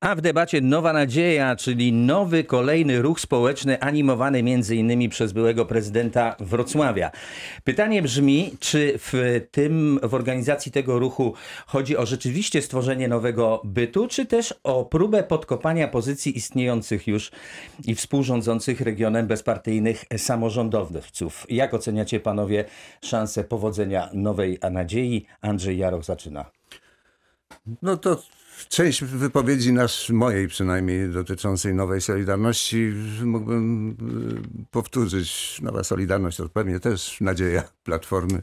A 0.00 0.14
w 0.14 0.20
debacie 0.20 0.60
Nowa 0.60 0.92
Nadzieja, 0.92 1.56
czyli 1.56 1.92
nowy 1.92 2.44
kolejny 2.44 3.02
ruch 3.02 3.20
społeczny 3.20 3.80
animowany 3.80 4.38
m.in. 4.38 5.10
przez 5.10 5.32
byłego 5.32 5.66
prezydenta 5.66 6.36
Wrocławia. 6.40 7.10
Pytanie 7.64 8.02
brzmi, 8.02 8.50
czy 8.60 8.94
w 8.98 9.40
tym, 9.50 10.00
w 10.02 10.14
organizacji 10.14 10.72
tego 10.72 10.98
ruchu 10.98 11.34
chodzi 11.66 11.96
o 11.96 12.06
rzeczywiście 12.06 12.62
stworzenie 12.62 13.08
nowego 13.08 13.62
bytu, 13.64 14.08
czy 14.08 14.26
też 14.26 14.54
o 14.64 14.84
próbę 14.84 15.22
podkopania 15.22 15.88
pozycji 15.88 16.36
istniejących 16.36 17.06
już 17.06 17.30
i 17.84 17.94
współrządzących 17.94 18.80
regionem 18.80 19.26
bezpartyjnych 19.26 20.04
samorządowców. 20.16 21.46
Jak 21.48 21.74
oceniacie 21.74 22.20
panowie 22.20 22.64
szansę 23.04 23.44
powodzenia 23.44 24.08
Nowej 24.12 24.58
Nadziei? 24.70 25.26
Andrzej 25.40 25.78
Jaroch 25.78 26.04
zaczyna. 26.04 26.44
No 27.82 27.96
to 27.96 28.22
część 28.68 29.04
wypowiedzi 29.04 29.72
nasz, 29.72 30.10
mojej 30.10 30.48
przynajmniej 30.48 31.08
dotyczącej 31.08 31.74
Nowej 31.74 32.00
Solidarności 32.00 32.92
mógłbym 33.24 33.90
y, 33.90 34.66
powtórzyć. 34.70 35.60
Nowa 35.62 35.84
Solidarność 35.84 36.36
to 36.36 36.48
pewnie 36.48 36.80
też 36.80 37.20
nadzieja 37.20 37.62
Platformy. 37.82 38.42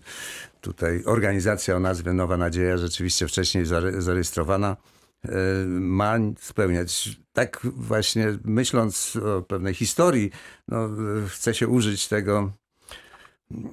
Tutaj 0.61 1.03
organizacja 1.05 1.75
o 1.75 1.79
nazwie 1.79 2.13
Nowa 2.13 2.37
Nadzieja, 2.37 2.77
rzeczywiście 2.77 3.27
wcześniej 3.27 3.65
zare- 3.65 4.01
zarejestrowana, 4.01 4.77
y, 5.25 5.29
ma 5.67 6.15
spełniać. 6.39 7.19
Tak 7.33 7.59
właśnie 7.63 8.37
myśląc 8.43 9.15
o 9.15 9.41
pewnej 9.41 9.73
historii, 9.73 10.31
no, 10.67 10.85
y, 11.25 11.29
chce 11.29 11.53
się 11.53 11.67
użyć 11.67 12.07
tego 12.07 12.51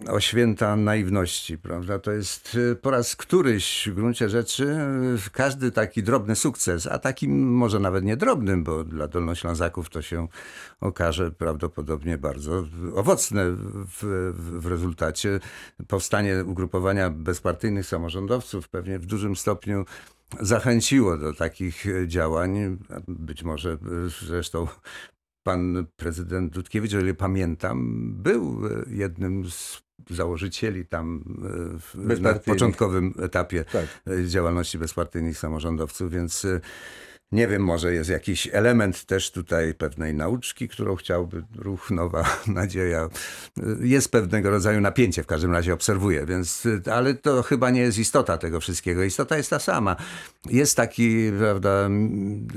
o 0.08 0.20
święta 0.20 0.76
naiwności, 0.76 1.58
prawda? 1.58 1.98
To 1.98 2.12
jest 2.12 2.54
y, 2.54 2.76
po 2.76 2.90
raz 2.90 3.16
któryś 3.16 3.88
w 3.88 3.94
gruncie 3.94 4.28
rzeczy 4.28 4.64
y, 5.26 5.30
każdy 5.32 5.72
taki 5.72 6.02
drobny 6.02 6.36
sukces, 6.36 6.86
a 6.86 6.98
takim 6.98 7.52
może 7.52 7.80
nawet 7.80 8.04
nie 8.04 8.16
drobnym, 8.16 8.64
bo 8.64 8.84
dla 8.84 9.08
Dolnoślązaków 9.08 9.90
to 9.90 10.02
się 10.02 10.28
okaże 10.80 11.30
prawdopodobnie 11.30 12.18
bardzo 12.18 12.64
owocne 12.94 13.44
w, 13.50 14.32
w, 14.34 14.66
rezultacie. 14.66 15.40
Powstanie 15.88 16.44
ugrupowania 16.44 17.10
bezpartyjnych 17.10 17.86
samorządowców 17.86 18.68
pewnie 18.68 18.98
w 18.98 19.06
dużym 19.06 19.36
stopniu 19.36 19.84
zachęciło 20.40 21.16
do 21.18 21.34
takich 21.34 21.86
działań. 22.06 22.78
Być 23.08 23.42
może 23.42 23.72
y, 23.72 23.78
zresztą 24.26 24.66
pan 25.44 25.86
prezydent 25.96 26.52
Dudkiewicz, 26.52 26.94
o 26.94 27.00
ile 27.00 27.14
pamiętam, 27.14 28.10
był 28.16 28.60
e, 28.66 28.94
jednym 28.94 29.50
z 29.50 29.84
założycieli 30.10 30.86
tam 30.86 31.24
e, 31.74 31.78
w, 31.78 32.20
na 32.20 32.34
początkowym 32.34 33.14
etapie 33.22 33.64
Tak. 33.64 33.86
e, 34.06 34.26
działalności 34.26 34.78
bezpartyjnych 34.78 35.38
samorządowców, 35.38 36.10
więc 36.10 36.46
nie 37.34 37.48
wiem, 37.48 37.62
może 37.62 37.94
jest 37.94 38.10
jakiś 38.10 38.48
element 38.52 39.04
też 39.04 39.30
tutaj 39.30 39.74
pewnej 39.74 40.14
nauczki, 40.14 40.68
którą 40.68 40.96
chciałby 40.96 41.44
ruch 41.56 41.90
Nowa 41.90 42.24
Nadzieja. 42.46 43.08
Jest 43.80 44.10
pewnego 44.10 44.50
rodzaju 44.50 44.80
napięcie, 44.80 45.22
w 45.22 45.26
każdym 45.26 45.52
razie 45.52 45.74
obserwuję, 45.74 46.26
więc, 46.26 46.68
ale 46.92 47.14
to 47.14 47.42
chyba 47.42 47.70
nie 47.70 47.80
jest 47.80 47.98
istota 47.98 48.38
tego 48.38 48.60
wszystkiego. 48.60 49.04
Istota 49.04 49.36
jest 49.36 49.50
ta 49.50 49.58
sama. 49.58 49.96
Jest 50.50 50.76
taki, 50.76 51.30
prawda, 51.38 51.88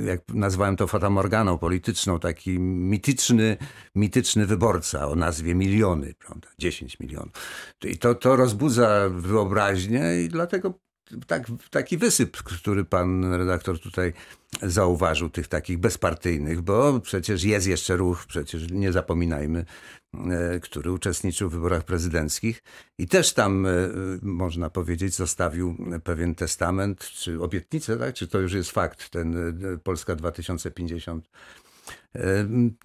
jak 0.05 0.21
nazwałem 0.33 0.75
to 0.75 0.87
fatamorganą 0.87 1.57
polityczną, 1.57 2.19
taki 2.19 2.59
mityczny, 2.59 3.57
mityczny 3.95 4.45
wyborca 4.45 5.07
o 5.07 5.15
nazwie 5.15 5.55
miliony, 5.55 6.13
prawda, 6.19 6.47
10 6.57 6.99
milionów. 6.99 7.31
I 7.83 7.97
to, 7.97 8.15
to 8.15 8.35
rozbudza 8.35 9.09
wyobraźnię 9.09 10.21
i 10.25 10.29
dlatego 10.29 10.86
tak, 11.27 11.47
taki 11.69 11.97
wysyp, 11.97 12.37
który 12.37 12.85
pan 12.85 13.33
redaktor 13.33 13.79
tutaj 13.79 14.13
zauważył, 14.61 15.29
tych 15.29 15.47
takich 15.47 15.77
bezpartyjnych, 15.77 16.61
bo 16.61 16.99
przecież 16.99 17.43
jest 17.43 17.67
jeszcze 17.67 17.97
ruch, 17.97 18.25
przecież 18.27 18.71
nie 18.71 18.91
zapominajmy, 18.91 19.65
e, 20.13 20.59
który 20.59 20.91
uczestniczył 20.91 21.49
w 21.49 21.53
wyborach 21.53 21.83
prezydenckich 21.83 22.63
i 22.97 23.07
też 23.07 23.33
tam, 23.33 23.65
e, 23.65 23.69
można 24.21 24.69
powiedzieć, 24.69 25.15
zostawił 25.15 25.77
pewien 26.03 26.35
testament, 26.35 26.99
czy 26.99 27.41
obietnicę, 27.41 27.97
tak? 27.97 28.15
czy 28.15 28.27
to 28.27 28.39
już 28.39 28.53
jest 28.53 28.71
fakt, 28.71 29.09
ten 29.09 29.37
e, 29.73 29.77
Polska 29.77 30.15
2050. 30.15 31.29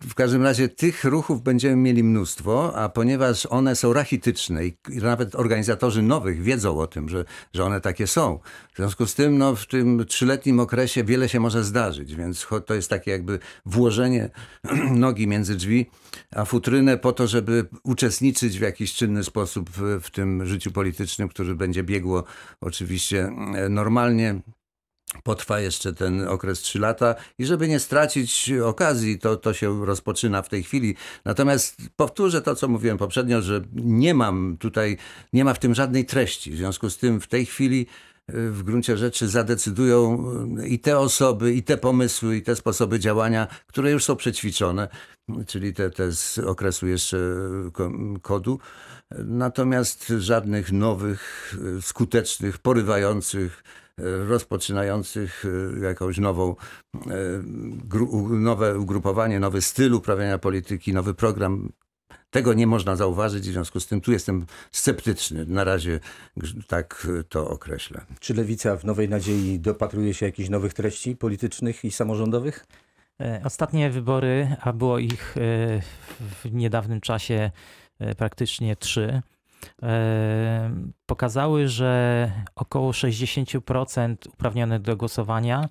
W 0.00 0.14
każdym 0.14 0.42
razie 0.42 0.68
tych 0.68 1.04
ruchów 1.04 1.42
będziemy 1.42 1.76
mieli 1.76 2.04
mnóstwo, 2.04 2.76
a 2.76 2.88
ponieważ 2.88 3.46
one 3.46 3.76
są 3.76 3.92
rachityczne 3.92 4.66
i 4.66 4.76
nawet 4.88 5.34
organizatorzy 5.34 6.02
nowych 6.02 6.42
wiedzą 6.42 6.78
o 6.78 6.86
tym, 6.86 7.08
że, 7.08 7.24
że 7.52 7.64
one 7.64 7.80
takie 7.80 8.06
są. 8.06 8.38
W 8.72 8.76
związku 8.76 9.06
z 9.06 9.14
tym 9.14 9.38
no, 9.38 9.56
w 9.56 9.66
tym 9.66 10.04
trzyletnim 10.08 10.60
okresie 10.60 11.04
wiele 11.04 11.28
się 11.28 11.40
może 11.40 11.64
zdarzyć, 11.64 12.14
więc 12.14 12.46
to 12.66 12.74
jest 12.74 12.90
takie 12.90 13.10
jakby 13.10 13.38
włożenie 13.66 14.30
nogi 14.90 15.26
między 15.26 15.56
drzwi, 15.56 15.90
a 16.30 16.44
futrynę 16.44 16.98
po 16.98 17.12
to, 17.12 17.26
żeby 17.26 17.66
uczestniczyć 17.82 18.58
w 18.58 18.62
jakiś 18.62 18.94
czynny 18.94 19.24
sposób 19.24 19.70
w, 19.70 20.00
w 20.02 20.10
tym 20.10 20.46
życiu 20.46 20.72
politycznym, 20.72 21.28
który 21.28 21.54
będzie 21.54 21.82
biegło 21.82 22.24
oczywiście 22.60 23.30
normalnie 23.70 24.40
potrwa 25.22 25.60
jeszcze 25.60 25.92
ten 25.92 26.28
okres 26.28 26.60
3 26.60 26.78
lata 26.78 27.14
i 27.38 27.46
żeby 27.46 27.68
nie 27.68 27.80
stracić 27.80 28.52
okazji, 28.64 29.18
to, 29.18 29.36
to 29.36 29.54
się 29.54 29.86
rozpoczyna 29.86 30.42
w 30.42 30.48
tej 30.48 30.62
chwili. 30.62 30.96
Natomiast 31.24 31.76
powtórzę 31.96 32.42
to, 32.42 32.54
co 32.54 32.68
mówiłem 32.68 32.98
poprzednio, 32.98 33.42
że 33.42 33.62
nie 33.74 34.14
mam 34.14 34.56
tutaj, 34.60 34.96
nie 35.32 35.44
ma 35.44 35.54
w 35.54 35.58
tym 35.58 35.74
żadnej 35.74 36.06
treści. 36.06 36.50
W 36.50 36.56
związku 36.56 36.90
z 36.90 36.98
tym 36.98 37.20
w 37.20 37.26
tej 37.26 37.46
chwili 37.46 37.86
y, 38.30 38.50
w 38.50 38.62
gruncie 38.62 38.96
rzeczy 38.96 39.28
zadecydują 39.28 40.24
y, 40.58 40.68
i 40.68 40.78
te 40.78 40.98
osoby, 40.98 41.54
i 41.54 41.62
te 41.62 41.76
pomysły, 41.76 42.36
i 42.36 42.42
te 42.42 42.56
sposoby 42.56 42.98
działania, 42.98 43.46
które 43.66 43.90
już 43.90 44.04
są 44.04 44.16
przećwiczone, 44.16 44.88
czyli 45.46 45.74
te, 45.74 45.90
te 45.90 46.12
z 46.12 46.38
okresu 46.38 46.86
jeszcze 46.86 47.18
ko- 47.72 47.92
kodu. 48.22 48.58
Natomiast 49.24 50.12
żadnych 50.18 50.72
nowych, 50.72 51.54
y, 51.78 51.82
skutecznych, 51.82 52.58
porywających, 52.58 53.64
y, 53.78 53.81
rozpoczynających 54.28 55.44
y, 55.44 55.80
jakąś 55.82 56.18
nową, 56.18 56.54
u- 58.10 58.28
nowe 58.28 58.78
ugrupowanie, 58.78 59.40
nowy 59.40 59.62
styl 59.62 59.94
uprawiania 59.94 60.38
polityki, 60.38 60.92
nowy 60.92 61.14
program. 61.14 61.72
Tego 62.30 62.54
nie 62.54 62.66
można 62.66 62.96
zauważyć, 62.96 63.48
w 63.48 63.52
związku 63.52 63.80
z 63.80 63.86
tym 63.86 64.00
tu 64.00 64.12
jestem 64.12 64.46
sceptyczny. 64.70 65.46
Na 65.46 65.64
razie 65.64 66.00
tak 66.66 67.06
to 67.28 67.48
określę. 67.50 68.00
Czy 68.20 68.34
Lewica 68.34 68.76
w 68.76 68.84
Nowej 68.84 69.08
Nadziei 69.08 69.60
dopatruje 69.60 70.14
się 70.14 70.26
jakichś 70.26 70.48
nowych 70.48 70.74
treści 70.74 71.16
politycznych 71.16 71.84
i 71.84 71.90
samorządowych? 71.90 72.66
E, 73.20 73.40
Ostatnie 73.44 73.90
wybory, 73.90 74.56
a 74.60 74.72
było 74.72 74.98
ich 74.98 75.36
e, 75.36 75.40
w 76.20 76.52
niedawnym 76.52 77.00
czasie 77.00 77.50
e, 77.98 78.14
praktycznie 78.14 78.76
trzy, 78.76 79.02
e, 79.02 79.22
pokazały, 81.06 81.68
że 81.68 82.30
około 82.54 82.90
60% 82.90 84.16
uprawnionych 84.28 84.82
do 84.82 84.96
głosowania 84.96 85.68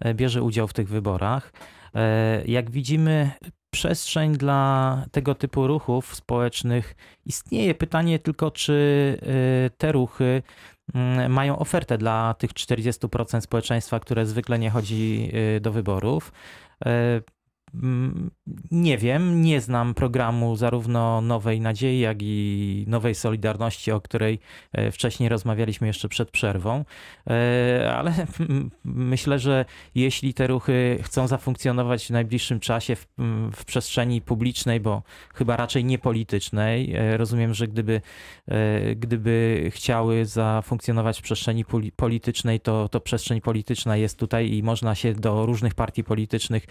e, 0.00 0.14
bierze 0.14 0.42
udział 0.42 0.68
w 0.68 0.72
tych 0.72 0.88
wyborach. 0.88 1.52
E, 1.94 2.42
Jak 2.46 2.70
widzimy, 2.70 3.30
przestrzeń 3.70 4.36
dla 4.36 5.04
tego 5.12 5.34
typu 5.34 5.66
ruchów 5.66 6.14
społecznych 6.14 6.94
istnieje. 7.26 7.74
Pytanie 7.74 8.18
tylko, 8.18 8.50
czy 8.50 9.18
e, 9.66 9.70
te 9.70 9.92
ruchy 9.92 10.42
mają 11.28 11.58
ofertę 11.58 11.98
dla 11.98 12.34
tych 12.34 12.50
40% 12.50 13.40
społeczeństwa, 13.40 14.00
które 14.00 14.26
zwykle 14.26 14.58
nie 14.58 14.70
chodzi 14.70 15.32
do 15.60 15.72
wyborów. 15.72 16.32
Mm, 17.74 18.30
Nie 18.70 18.98
wiem, 18.98 19.42
nie 19.42 19.60
znam 19.60 19.94
programu 19.94 20.56
zarówno 20.56 21.20
Nowej 21.20 21.60
Nadziei, 21.60 22.00
jak 22.00 22.18
i 22.20 22.84
Nowej 22.88 23.14
Solidarności, 23.14 23.92
o 23.92 24.00
której 24.00 24.38
e, 24.72 24.90
wcześniej 24.90 25.28
rozmawialiśmy 25.28 25.86
jeszcze 25.86 26.08
przed 26.08 26.30
przerwą, 26.30 26.84
E, 27.30 27.94
ale 27.96 28.12
myślę, 28.84 29.38
że 29.38 29.64
jeśli 29.94 30.34
te 30.34 30.46
ruchy 30.46 30.98
chcą 31.02 31.28
zafunkcjonować 31.28 32.06
w 32.06 32.10
najbliższym 32.10 32.60
czasie 32.60 32.96
w, 32.96 33.06
w 33.52 33.64
przestrzeni 33.64 34.20
publicznej, 34.20 34.80
bo 34.80 35.02
chyba 35.34 35.56
raczej 35.56 35.84
nie 35.84 35.98
politycznej, 35.98 36.94
e, 36.94 37.16
rozumiem, 37.16 37.54
że 37.54 37.68
gdyby, 37.68 38.00
gdyby 38.96 39.68
chciały 39.74 40.26
zafunkcjonować 40.26 41.18
w 41.18 41.22
przestrzeni 41.22 41.64
poli- 41.64 41.92
politycznej, 41.96 42.60
to, 42.60 42.88
to 42.88 43.00
przestrzeń 43.00 43.40
polityczna 43.40 43.96
jest 43.96 44.18
tutaj 44.18 44.52
i 44.52 44.62
można 44.62 44.94
się 44.94 45.14
do 45.14 45.46
różnych 45.46 45.74
partii 45.74 46.04
politycznych 46.04 46.66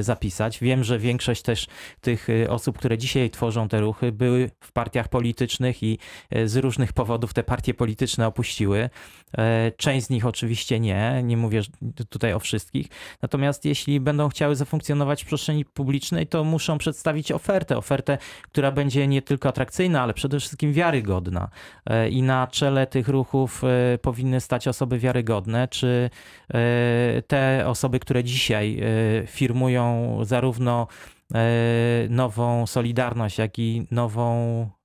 zapisać. 0.00 0.41
Wiem, 0.58 0.84
że 0.84 0.98
większość 0.98 1.42
też 1.42 1.66
tych 2.00 2.28
y, 2.28 2.50
osób, 2.50 2.78
które 2.78 2.98
dzisiaj 2.98 3.30
tworzą 3.30 3.68
te 3.68 3.80
ruchy, 3.80 4.12
były 4.12 4.50
w 4.60 4.72
partiach 4.72 5.08
politycznych 5.08 5.82
i 5.82 5.98
y, 6.36 6.48
z 6.48 6.56
różnych 6.56 6.92
powodów 6.92 7.34
te 7.34 7.42
partie 7.42 7.74
polityczne 7.74 8.26
opuściły. 8.26 8.90
E, 9.38 9.72
Część 9.76 10.06
z 10.06 10.10
nich 10.10 10.26
oczywiście 10.26 10.80
nie, 10.80 11.20
nie 11.24 11.36
mówię 11.36 11.62
tutaj 12.08 12.32
o 12.32 12.38
wszystkich. 12.38 12.86
Natomiast 13.22 13.64
jeśli 13.64 14.00
będą 14.00 14.28
chciały 14.28 14.56
zafunkcjonować 14.56 15.22
w 15.22 15.26
przestrzeni 15.26 15.64
publicznej, 15.64 16.26
to 16.26 16.44
muszą 16.44 16.78
przedstawić 16.78 17.32
ofertę. 17.32 17.76
Ofertę, 17.76 18.18
która 18.42 18.72
będzie 18.72 19.06
nie 19.06 19.22
tylko 19.22 19.48
atrakcyjna, 19.48 20.02
ale 20.02 20.14
przede 20.14 20.40
wszystkim 20.40 20.72
wiarygodna. 20.72 21.48
E, 21.86 22.08
I 22.08 22.22
na 22.22 22.46
czele 22.46 22.86
tych 22.86 23.08
ruchów 23.08 23.62
e, 23.64 23.98
powinny 23.98 24.40
stać 24.40 24.68
osoby 24.68 24.98
wiarygodne, 24.98 25.68
czy 25.68 26.10
e, 26.54 27.22
te 27.26 27.64
osoby, 27.66 28.00
które 28.00 28.24
dzisiaj 28.24 28.80
e, 28.80 29.26
firmują 29.26 30.18
zarówno 30.32 30.86
e, 31.34 32.06
nową 32.08 32.66
Solidarność, 32.66 33.38
jak 33.38 33.58
i 33.58 33.86
nową 33.90 34.26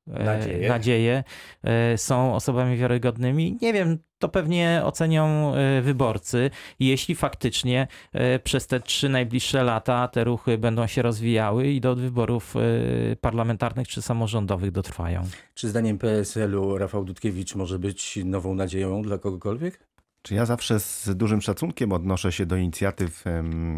e, 0.08 0.24
Nadzieję. 0.24 0.70
nadzieję 0.70 1.24
e, 1.64 1.98
są 1.98 2.36
osobami 2.36 2.78
wiarygodnymi. 2.78 3.58
Nie 3.62 3.74
wiem, 3.74 3.98
to 4.20 4.30
pewnie 4.30 4.82
ocenią 4.84 5.54
wyborcy. 5.82 6.50
Jeśli 6.80 7.16
faktycznie 7.16 7.88
przez 8.44 8.68
te 8.68 8.80
trzy 8.80 9.10
najbliższe 9.10 9.64
lata 9.64 10.08
te 10.08 10.24
ruchy 10.24 10.58
będą 10.58 10.88
się 10.88 11.02
rozwijały 11.02 11.68
i 11.68 11.82
do 11.82 11.96
wyborów 11.96 12.54
parlamentarnych 13.22 13.88
czy 13.88 14.02
samorządowych 14.02 14.72
dotrwają. 14.72 15.24
Czy 15.54 15.70
zdaniem 15.70 15.98
PSL-u 15.98 16.78
Rafał 16.78 17.04
Dudkiewicz 17.06 17.56
może 17.56 17.80
być 17.80 18.20
nową 18.26 18.56
nadzieją 18.56 19.02
dla 19.02 19.18
kogokolwiek? 19.18 19.87
Czy 20.28 20.36
ja 20.36 20.46
zawsze 20.46 20.80
z 20.80 21.10
dużym 21.16 21.42
szacunkiem 21.42 21.92
odnoszę 21.92 22.32
się 22.32 22.46
do 22.46 22.56
inicjatyw, 22.56 23.24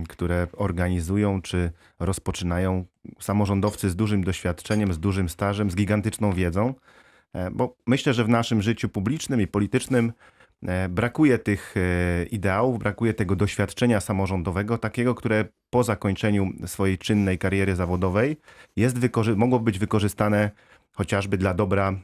które 0.09 0.47
organizują 0.57 1.41
czy 1.41 1.71
rozpoczynają 1.99 2.85
samorządowcy 3.19 3.89
z 3.89 3.95
dużym 3.95 4.23
doświadczeniem, 4.23 4.93
z 4.93 4.99
dużym 4.99 5.29
stażem, 5.29 5.71
z 5.71 5.75
gigantyczną 5.75 6.33
wiedzą, 6.33 6.73
E, 7.33 7.51
bo 7.51 7.75
myślę, 7.87 8.13
że 8.13 8.23
w 8.23 8.29
naszym 8.29 8.61
życiu 8.61 8.89
publicznym 8.89 9.41
i 9.41 9.47
politycznym 9.47 10.13
e, 10.63 10.89
brakuje 10.89 11.39
tych 11.39 11.75
e, 11.77 12.23
ideałów, 12.23 12.79
brakuje 12.79 13.13
tego 13.13 13.35
doświadczenia 13.35 13.99
samorządowego, 13.99 14.77
takiego, 14.77 15.15
które 15.15 15.45
po 15.69 15.83
zakończeniu 15.83 16.49
swojej 16.65 16.97
czynnej 16.97 17.37
kariery 17.37 17.75
zawodowej 17.75 18.37
jest 18.75 18.97
mogło 19.35 19.59
być 19.59 19.79
wykorzystane 19.79 20.51
chociażby 20.99 21.37
dla 21.37 21.53
dobra, 21.53 21.89
e, 21.89 21.95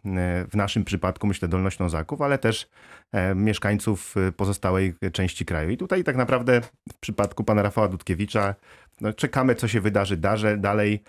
w 0.50 0.56
naszym 0.56 0.84
przypadku 0.84 1.28
myślę 1.28 1.48
Dolnoślązaków, 1.48 2.22
ale 2.22 2.38
też 2.38 2.70
e, 3.12 3.36
mieszkańców 3.36 4.16
e, 4.18 4.32
pozostałej 4.32 4.94
części 5.12 5.46
kraju. 5.46 5.70
I 5.70 5.78
tutaj 5.78 6.04
tak 6.04 6.16
naprawdę 6.16 6.62
w 6.94 6.98
przypadku 7.00 7.44
pana 7.44 7.62
Rafała 7.62 7.88
Dudkiewicza 7.88 8.56
no, 9.02 9.14
czekamy, 9.14 9.56
co 9.56 9.68
się 9.68 9.82
wydarzy 9.82 10.18
dalej. 10.58 11.04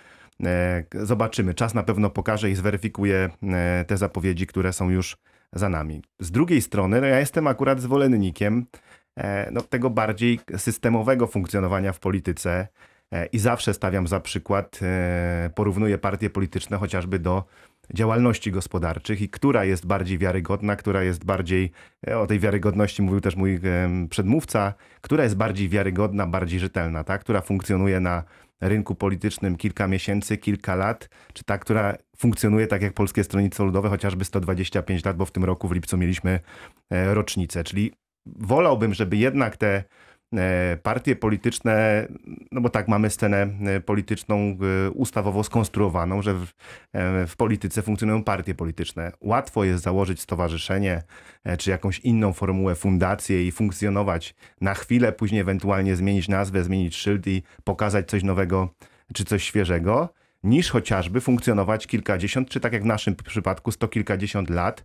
Zobaczymy. 0.95 1.55
Czas 1.55 1.75
na 1.75 1.83
pewno 1.83 2.11
pokaże 2.11 2.51
i 2.51 2.55
zweryfikuje 2.55 3.31
te 3.87 3.97
zapowiedzi, 3.97 4.47
które 4.47 4.73
są 4.73 4.91
już 4.91 5.17
za 5.53 5.69
nami. 5.69 6.03
Z 6.21 6.31
drugiej 6.31 6.63
strony, 6.63 7.01
no 7.01 7.07
ja 7.07 7.21
jestem 7.21 7.47
akurat 7.47 7.81
zwolennikiem 7.81 8.67
no, 9.53 9.61
tego 9.61 9.91
bardziej 9.91 10.41
systemowego 10.57 11.27
funkcjonowania 11.27 11.93
w 11.93 12.01
polityce 12.01 12.69
i 13.33 13.39
zawsze 13.39 13.75
stawiam 13.75 14.07
za 14.07 14.21
przykład, 14.21 14.81
e, 14.83 15.51
porównuję 15.55 15.99
partie 15.99 16.31
polityczne 16.31 16.77
chociażby 16.77 17.19
do 17.19 17.45
działalności 17.95 18.53
gospodarczych 18.53 19.21
i 19.21 19.29
która 19.29 19.65
jest 19.65 19.87
bardziej 19.87 20.19
wiarygodna, 20.19 20.77
która 20.77 21.03
jest 21.03 21.25
bardziej, 21.25 21.71
e, 22.09 22.19
o 22.19 22.27
tej 22.27 22.39
wiarygodności 22.39 23.03
mówił 23.03 23.21
też 23.21 23.37
mój 23.37 23.61
przedmówca, 24.11 24.75
która 25.01 25.25
jest 25.25 25.37
bardziej 25.37 25.69
wiarygodna, 25.69 26.27
bardziej 26.27 26.61
rzetelna, 26.61 27.05
ta, 27.05 27.19
która 27.19 27.41
funkcjonuje 27.41 28.01
na 28.01 28.23
rynku 28.61 28.95
politycznym 28.95 29.57
kilka 29.57 29.89
miesięcy, 29.89 30.37
kilka 30.37 30.75
lat, 30.75 31.09
czy 31.33 31.45
ta, 31.45 31.59
która 31.59 31.97
funkcjonuje 32.17 32.67
tak 32.67 32.83
jak 32.83 32.93
Polskie 32.93 33.25
Stronnictwo 33.25 33.65
Ludowe, 33.65 33.89
chociażby 33.89 34.25
125 34.25 35.05
lat, 35.05 35.17
bo 35.17 35.25
w 35.25 35.31
tym 35.31 35.45
roku 35.45 35.69
w 35.69 35.73
lipcu 35.73 35.97
mieliśmy 35.97 36.41
e, 36.91 37.15
rocznicę. 37.15 37.65
Czyli 37.65 37.93
wolałbym, 38.27 38.95
żeby 38.95 39.17
jednak 39.17 39.57
te 39.57 39.77
e, 39.77 39.85
partie 40.83 41.17
polityczne, 41.17 42.07
no 42.53 42.61
bo 42.61 42.69
tak 42.69 42.89
mamy 42.89 43.11
scenę 43.11 43.49
e, 43.67 43.81
polityczną 43.81 44.37
e, 44.87 44.91
ustawowo 44.91 45.45
skonstruowaną, 45.45 46.23
że 46.23 46.35
w, 46.35 46.43
e, 46.93 47.27
w 47.27 47.37
polityce 47.37 47.83
funkcjonują 47.83 48.25
partie 48.25 48.55
polityczne. 48.55 49.13
Łatwo 49.21 49.65
jest 49.65 49.85
założyć 49.85 50.21
stowarzyszenie 50.21 51.03
e, 51.45 51.57
czy 51.57 51.71
jakąś 51.71 51.99
inną 51.99 52.33
formułę, 52.33 52.75
fundację 52.75 53.47
i 53.47 53.53
funkcjonować 53.53 54.35
na 54.61 54.75
chwilę, 54.75 55.13
później 55.13 55.41
ewentualnie 55.41 55.97
zmienić 55.97 56.29
nazwę, 56.29 56.65
zmienić 56.65 56.97
szyld 56.97 57.27
i 57.27 57.43
pokazać 57.65 58.09
coś 58.09 58.23
nowego 58.23 58.75
czy 59.15 59.25
coś 59.25 59.45
świeżego, 59.45 60.09
niż 60.43 60.71
chociażby 60.71 61.21
funkcjonować 61.21 61.87
kilkadziesiąt, 61.87 62.49
czy 62.49 62.61
tak 62.61 62.73
jak 62.73 62.83
w 62.83 62.87
naszym 62.87 63.17
przypadku, 63.17 63.73
sto 63.73 63.89
kilkadziesiąt 63.89 64.51
lat. 64.51 64.85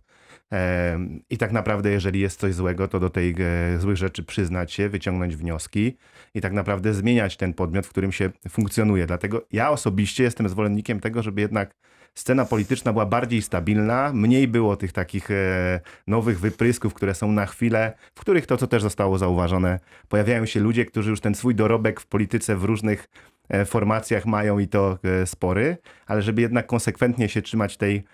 I 1.30 1.38
tak 1.38 1.52
naprawdę, 1.52 1.90
jeżeli 1.90 2.20
jest 2.20 2.40
coś 2.40 2.54
złego, 2.54 2.88
to 2.88 3.00
do 3.00 3.10
tej 3.10 3.34
e, 3.38 3.78
złych 3.78 3.96
rzeczy 3.96 4.22
przyznać 4.22 4.72
się, 4.72 4.88
wyciągnąć 4.88 5.36
wnioski 5.36 5.96
i 6.34 6.40
tak 6.40 6.52
naprawdę 6.52 6.94
zmieniać 6.94 7.36
ten 7.36 7.54
podmiot, 7.54 7.86
w 7.86 7.90
którym 7.90 8.12
się 8.12 8.30
funkcjonuje. 8.48 9.06
Dlatego 9.06 9.46
ja 9.52 9.70
osobiście 9.70 10.24
jestem 10.24 10.48
zwolennikiem 10.48 11.00
tego, 11.00 11.22
żeby 11.22 11.40
jednak 11.40 11.74
scena 12.14 12.44
polityczna 12.44 12.92
była 12.92 13.06
bardziej 13.06 13.42
stabilna, 13.42 14.12
mniej 14.14 14.48
było 14.48 14.76
tych 14.76 14.92
takich 14.92 15.30
e, 15.30 15.80
nowych 16.06 16.40
wyprysków, 16.40 16.94
które 16.94 17.14
są 17.14 17.32
na 17.32 17.46
chwilę, 17.46 17.92
w 18.14 18.20
których 18.20 18.46
to, 18.46 18.56
co 18.56 18.66
też 18.66 18.82
zostało 18.82 19.18
zauważone, 19.18 19.80
pojawiają 20.08 20.46
się 20.46 20.60
ludzie, 20.60 20.86
którzy 20.86 21.10
już 21.10 21.20
ten 21.20 21.34
swój 21.34 21.54
dorobek 21.54 22.00
w 22.00 22.06
polityce 22.06 22.56
w 22.56 22.64
różnych 22.64 23.08
e, 23.48 23.64
formacjach 23.64 24.26
mają 24.26 24.58
i 24.58 24.68
to 24.68 24.98
spory, 25.24 25.76
ale 26.06 26.22
żeby 26.22 26.42
jednak 26.42 26.66
konsekwentnie 26.66 27.28
się 27.28 27.42
trzymać 27.42 27.76
tej, 27.76 28.04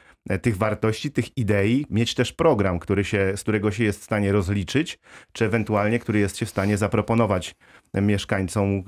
tych 0.42 0.56
wartości, 0.56 1.10
tych 1.10 1.38
idei, 1.38 1.86
mieć 1.90 2.14
też 2.14 2.32
program, 2.32 2.78
który 2.78 3.04
się, 3.04 3.36
z 3.36 3.42
którego 3.42 3.70
się 3.70 3.84
jest 3.84 4.00
w 4.00 4.04
stanie 4.04 4.32
rozliczyć, 4.32 4.98
czy 5.32 5.44
ewentualnie, 5.44 5.98
który 5.98 6.18
jest 6.18 6.36
się 6.36 6.46
w 6.46 6.50
stanie 6.50 6.76
zaproponować 6.76 7.54
mieszkańcom 7.94 8.78
e, 8.78 8.82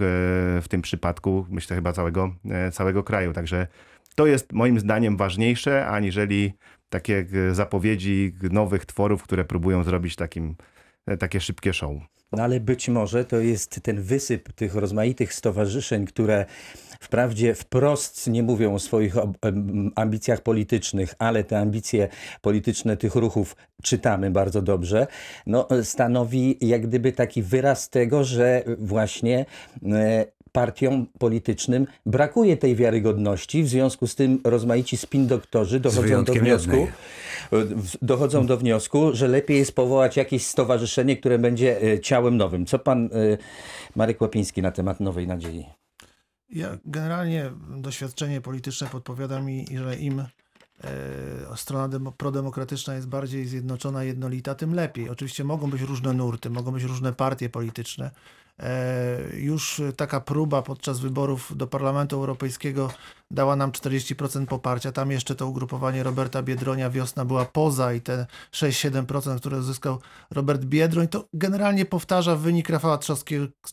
w 0.60 0.64
tym 0.68 0.82
przypadku, 0.82 1.46
myślę 1.50 1.76
chyba 1.76 1.92
całego, 1.92 2.34
e, 2.50 2.70
całego 2.70 3.02
kraju. 3.02 3.32
Także 3.32 3.66
to 4.14 4.26
jest 4.26 4.52
moim 4.52 4.80
zdaniem 4.80 5.16
ważniejsze, 5.16 5.86
aniżeli 5.86 6.52
takie 6.88 7.26
e, 7.50 7.54
zapowiedzi 7.54 8.34
nowych 8.50 8.86
tworów, 8.86 9.22
które 9.22 9.44
próbują 9.44 9.82
zrobić 9.82 10.16
takim, 10.16 10.56
takie 11.18 11.40
szybkie 11.40 11.72
show. 11.72 11.92
No 12.32 12.42
ale 12.42 12.60
być 12.60 12.88
może 12.88 13.24
to 13.24 13.36
jest 13.36 13.80
ten 13.82 14.02
wysyp 14.02 14.52
tych 14.52 14.74
rozmaitych 14.74 15.34
stowarzyszeń, 15.34 16.06
które 16.06 16.46
wprawdzie 17.00 17.54
wprost 17.54 18.26
nie 18.26 18.42
mówią 18.42 18.74
o 18.74 18.78
swoich 18.78 19.14
ambicjach 19.96 20.40
politycznych, 20.40 21.14
ale 21.18 21.44
te 21.44 21.58
ambicje 21.58 22.08
polityczne 22.40 22.96
tych 22.96 23.14
ruchów 23.14 23.56
czytamy 23.82 24.30
bardzo 24.30 24.62
dobrze, 24.62 25.06
no, 25.46 25.68
stanowi 25.82 26.68
jak 26.68 26.86
gdyby 26.86 27.12
taki 27.12 27.42
wyraz 27.42 27.90
tego, 27.90 28.24
że 28.24 28.64
właśnie 28.78 29.46
e, 29.92 30.24
partiom 30.52 31.06
politycznym 31.18 31.86
brakuje 32.06 32.56
tej 32.56 32.76
wiarygodności, 32.76 33.62
w 33.62 33.68
związku 33.68 34.06
z 34.06 34.14
tym 34.14 34.40
rozmaici 34.44 34.96
spin 34.96 35.26
doktorzy 35.26 35.80
dochodzą 35.80 36.24
do 36.24 36.32
wniosku, 36.32 36.76
jednej. 36.76 36.92
dochodzą 38.02 38.46
do 38.46 38.56
wniosku, 38.56 39.10
że 39.12 39.28
lepiej 39.28 39.58
jest 39.58 39.74
powołać 39.74 40.16
jakieś 40.16 40.46
stowarzyszenie, 40.46 41.16
które 41.16 41.38
będzie 41.38 41.82
e, 41.82 42.00
ciałem 42.00 42.36
nowym. 42.36 42.66
Co 42.66 42.78
pan 42.78 43.04
e, 43.04 43.08
Marek 43.96 44.20
Łapiński 44.20 44.62
na 44.62 44.70
temat 44.70 45.00
Nowej 45.00 45.26
Nadziei? 45.26 45.66
Ja 46.50 46.78
generalnie 46.84 47.50
doświadczenie 47.76 48.40
polityczne 48.40 48.86
podpowiada 48.86 49.40
mi, 49.40 49.66
że 49.84 49.96
im 49.96 50.20
e, 50.20 50.26
strona 51.56 51.88
demo, 51.88 52.12
prodemokratyczna 52.12 52.94
jest 52.94 53.08
bardziej 53.08 53.46
zjednoczona, 53.46 54.04
jednolita, 54.04 54.54
tym 54.54 54.74
lepiej. 54.74 55.08
Oczywiście 55.08 55.44
mogą 55.44 55.70
być 55.70 55.82
różne 55.82 56.12
nurty, 56.12 56.50
mogą 56.50 56.72
być 56.72 56.82
różne 56.82 57.12
partie 57.12 57.48
polityczne. 57.48 58.10
E, 58.62 59.18
już 59.36 59.82
taka 59.96 60.20
próba 60.20 60.62
podczas 60.62 61.00
wyborów 61.00 61.56
do 61.56 61.66
Parlamentu 61.66 62.16
Europejskiego 62.16 62.90
dała 63.30 63.56
nam 63.56 63.72
40% 63.72 64.46
poparcia. 64.46 64.92
Tam 64.92 65.10
jeszcze 65.10 65.34
to 65.34 65.46
ugrupowanie 65.46 66.02
Roberta 66.02 66.42
Biedronia 66.42 66.90
wiosna 66.90 67.24
była 67.24 67.44
poza 67.44 67.92
i 67.92 68.00
te 68.00 68.26
6-7%, 68.52 69.38
które 69.38 69.58
uzyskał 69.58 69.98
Robert 70.30 70.64
Biedroń, 70.64 71.08
to 71.08 71.28
generalnie 71.34 71.84
powtarza 71.84 72.36
wynik 72.36 72.68
Rafała 72.68 72.98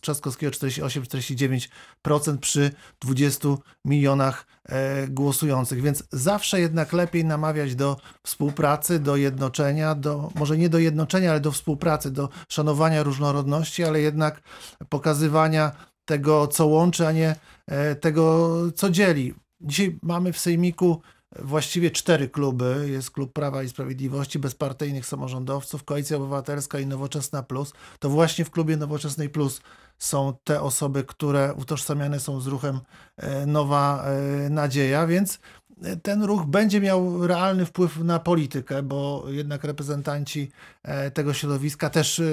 Trzaskowskiego 0.02 0.52
48-49% 0.52 2.38
przy 2.38 2.72
20 3.02 3.48
milionach 3.86 4.46
e, 4.66 5.08
głosujących. 5.08 5.82
Więc 5.82 6.04
zawsze 6.12 6.60
jednak 6.60 6.94
lepiej 6.94 7.26
namawiać 7.26 7.76
do 7.76 7.98
współpracy, 8.24 9.00
do 9.00 9.16
jednoczenia, 9.16 9.96
do 9.96 10.32
może 10.36 10.58
nie 10.58 10.70
do 10.70 10.80
jednoczenia, 10.80 11.32
ale 11.32 11.40
do 11.40 11.52
współpracy, 11.52 12.12
do 12.12 12.30
szanowania 12.50 13.04
różnorodności, 13.04 13.84
ale 13.84 14.02
jednak 14.02 14.42
pokazywania 14.90 15.72
tego, 16.06 16.48
co 16.48 16.66
łączy, 16.66 17.08
a 17.08 17.12
nie 17.12 17.36
e, 17.68 17.96
tego, 17.96 18.54
co 18.76 18.90
dzieli. 18.90 19.34
Dzisiaj 19.62 20.00
mamy 20.04 20.34
w 20.34 20.40
Sejmiku 20.40 21.02
właściwie 21.40 21.92
cztery 21.92 22.30
kluby. 22.30 22.86
Jest 22.90 23.12
klub 23.12 23.34
Prawa 23.34 23.64
i 23.64 23.70
Sprawiedliwości, 23.70 24.40
bezpartyjnych 24.40 25.06
samorządowców, 25.06 25.84
Koalicja 25.84 26.18
Obywatelska 26.18 26.80
i 26.80 26.86
Nowoczesna 26.86 27.44
Plus. 27.44 27.74
To 28.00 28.10
właśnie 28.10 28.46
w 28.46 28.52
klubie 28.52 28.78
Nowoczesnej 28.78 29.30
Plus 29.30 29.62
są 29.98 30.34
te 30.44 30.62
osoby, 30.62 31.04
które 31.04 31.54
utożsamiane 31.54 32.20
są 32.20 32.40
z 32.40 32.48
ruchem 32.48 32.80
e, 33.18 33.46
Nowa 33.46 34.04
e, 34.06 34.50
Nadzieja, 34.50 35.08
więc 35.08 35.36
e, 35.36 35.67
ten 36.04 36.24
ruch 36.24 36.46
będzie 36.46 36.82
miał 36.82 37.28
realny 37.28 37.66
wpływ 37.66 37.98
na 37.98 38.20
politykę, 38.20 38.84
bo 38.84 39.24
jednak 39.28 39.64
reprezentanci 39.64 40.52
e, 40.84 41.12
tego 41.12 41.34
środowiska, 41.34 41.90
też 41.90 42.20
e, 42.20 42.24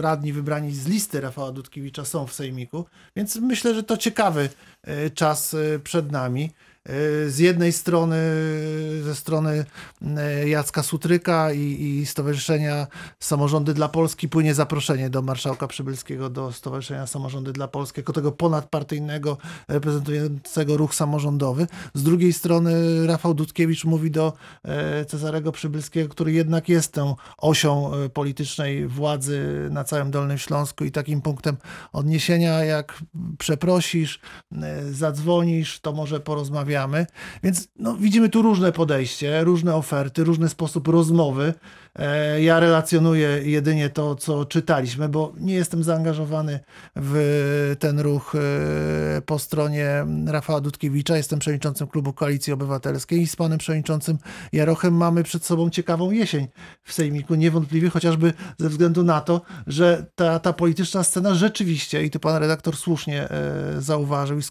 radni 0.00 0.32
wybrani 0.32 0.74
z 0.74 0.86
listy 0.86 1.20
Rafała 1.20 1.52
Dudkiewicza 1.52 2.04
są 2.04 2.26
w 2.26 2.32
Sejmiku, 2.32 2.84
więc 3.16 3.36
myślę, 3.36 3.74
że 3.74 3.82
to 3.82 3.96
ciekawy 3.96 4.48
e, 4.82 5.10
czas 5.10 5.56
przed 5.84 6.12
nami. 6.12 6.50
E, 6.88 7.30
Z 7.30 7.38
jednej 7.38 7.72
strony, 7.72 8.16
ze 9.02 9.14
strony 9.14 9.64
e, 10.16 10.48
Jacka 10.48 10.82
Sutryka 10.82 11.52
i, 11.52 11.82
i 11.82 12.06
Stowarzyszenia 12.06 12.86
Samorządy 13.18 13.74
dla 13.74 13.88
Polski 13.88 14.28
płynie 14.28 14.54
zaproszenie 14.54 15.10
do 15.10 15.22
marszałka 15.22 15.66
Przybylskiego, 15.66 16.30
do 16.30 16.52
Stowarzyszenia 16.52 17.06
Samorządy 17.06 17.52
dla 17.52 17.68
Polski, 17.68 18.00
jako 18.00 18.12
tego 18.12 18.32
ponadpartyjnego, 18.32 19.36
reprezentującego 19.68 20.76
ruch 20.76 20.94
samorządowy. 20.94 21.66
Z 21.94 22.02
drugiej 22.02 22.32
strony 22.32 23.06
Rafał 23.06 23.34
Dudkiewicz 23.34 23.84
mówi 23.84 24.10
do 24.10 24.32
e, 24.64 25.04
Cezarego 25.04 25.52
Przybylskiego, 25.52 26.08
który 26.08 26.32
jednak 26.32 26.68
jest 26.68 26.92
tą 26.92 27.14
osią 27.38 27.90
politycznej 28.14 28.86
władzy 28.88 29.68
na 29.70 29.84
całym 29.84 30.10
Dolnym 30.10 30.38
Śląsku 30.38 30.84
i 30.84 30.90
takim 30.90 31.22
punktem 31.22 31.56
odniesienia, 31.92 32.64
jak 32.64 32.98
przeprosisz, 33.38 34.20
zadzwonisz, 34.90 35.80
to 35.80 35.92
może 35.92 36.20
porozmawiamy. 36.70 37.06
Więc 37.42 37.68
no, 37.78 37.96
widzimy 37.96 38.28
tu 38.28 38.42
różne 38.42 38.72
podejście, 38.72 39.44
różne 39.44 39.74
oferty, 39.74 40.24
różny 40.24 40.48
sposób 40.48 40.88
rozmowy. 40.88 41.54
E, 41.98 42.42
Ja 42.42 42.60
relacjonuję 42.60 43.28
jedynie 43.44 43.90
to, 43.90 44.14
co 44.14 44.44
czytaliśmy, 44.44 45.08
bo 45.08 45.32
nie 45.40 45.54
jestem 45.54 45.84
zaangażowany 45.84 46.60
w 46.96 47.76
ten 47.78 48.00
ruch 48.00 48.34
e, 48.34 49.20
po 49.22 49.38
stronie 49.38 50.06
Rafała 50.26 50.60
Dudkiewicza. 50.60 51.16
Jestem 51.16 51.38
przewodniczącym 51.38 51.86
klubu 51.86 52.12
Koalicji 52.12 52.52
Obywatelskiej 52.52 53.20
i 53.20 53.26
z 53.26 53.36
panem 53.36 53.58
przewodniczącym 53.58 54.18
Jarochem 54.52 54.94
mamy 54.94 55.22
przed 55.22 55.44
sobą 55.44 55.70
ciekawą 55.70 56.10
jesień 56.10 56.48
w 56.82 56.92
Sejmiku. 56.92 57.34
Niewątpliwie, 57.34 57.90
chociażby 57.90 58.32
ze 58.58 58.68
względu 58.68 59.04
na 59.04 59.20
to, 59.20 59.42
że 59.66 60.06
ta, 60.14 60.38
ta 60.38 60.52
polityczna 60.52 61.04
scena 61.04 61.34
rzeczywiście, 61.34 62.04
i 62.04 62.10
tu 62.10 62.20
pan 62.20 62.36
redaktor 62.36 62.76
słusznie 62.76 63.30
e, 63.30 63.80
zauważył 63.80 64.38
i 64.38 64.42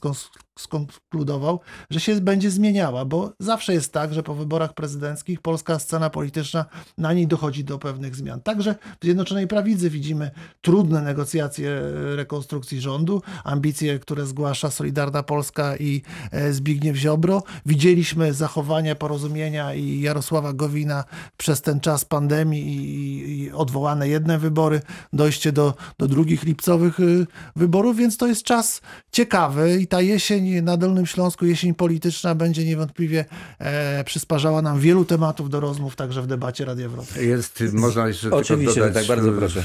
skonkludował, 0.60 1.60
że 1.90 2.00
się 2.00 2.22
będzie 2.22 2.52
zmieniała, 2.52 3.06
bo 3.06 3.34
zawsze 3.40 3.74
jest 3.74 3.94
tak, 3.94 4.14
że 4.14 4.24
po 4.24 4.36
wyborach 4.36 4.74
prezydenckich 4.74 5.42
polska 5.42 5.80
scena 5.80 6.10
polityczna 6.10 6.66
na 6.98 7.14
niej 7.14 7.28
dochodzi 7.30 7.64
do 7.64 7.80
pewnych 7.80 8.16
zmian. 8.16 8.42
Także 8.42 8.76
w 9.02 9.04
Zjednoczonej 9.04 9.48
Prawicy 9.48 9.90
widzimy 9.90 10.32
trudne 10.62 11.02
negocjacje 11.02 11.82
rekonstrukcji 12.16 12.82
rządu, 12.82 13.22
ambicje, 13.44 14.00
które 14.00 14.26
zgłasza 14.26 14.72
Solidarna 14.72 15.24
Polska 15.24 15.78
i 15.78 16.02
e, 16.32 16.54
Zbigniew 16.54 16.96
Ziobro. 16.96 17.44
Widzieliśmy 17.66 18.34
zachowania 18.34 18.96
porozumienia 18.96 19.74
i 19.74 20.02
Jarosława 20.02 20.54
Gowina 20.54 21.04
przez 21.38 21.62
ten 21.62 21.80
czas 21.80 22.06
pandemii 22.06 22.68
i, 22.68 23.44
i 23.44 23.52
odwołane 23.52 24.08
jedne 24.08 24.40
wybory, 24.40 24.82
dojście 25.14 25.52
do, 25.52 25.74
do 25.98 26.08
drugich 26.08 26.44
lipcowych 26.44 27.00
y, 27.00 27.28
wyborów, 27.56 27.98
więc 27.98 28.18
to 28.18 28.28
jest 28.28 28.44
czas 28.44 28.82
ciekawy 29.12 29.82
i 29.82 29.88
ta 29.88 30.02
jesień 30.02 30.62
na 30.62 30.78
Dolnym 30.78 31.06
Śląsku, 31.06 31.46
jesień 31.46 31.74
polityczna 31.74 32.36
będzie 32.36 32.66
niewątpliwie 32.66 33.26
e, 33.60 34.04
przysparzała 34.04 34.62
nam 34.62 34.80
wielu 34.80 35.06
tematów 35.06 35.50
do 35.50 35.60
rozmów, 35.60 35.96
także 35.96 36.22
w 36.22 36.28
debacie 36.28 36.66
Radia 36.66 36.90
Wrocław. 36.90 37.19
Jest, 37.20 37.64
można 37.74 38.08
jeszcze 38.08 38.32
Oczywiście, 38.32 38.74
tylko 38.74 38.88
dodać 38.88 39.08
tak, 39.08 39.18
bardzo 39.18 39.32
proszę. 39.32 39.64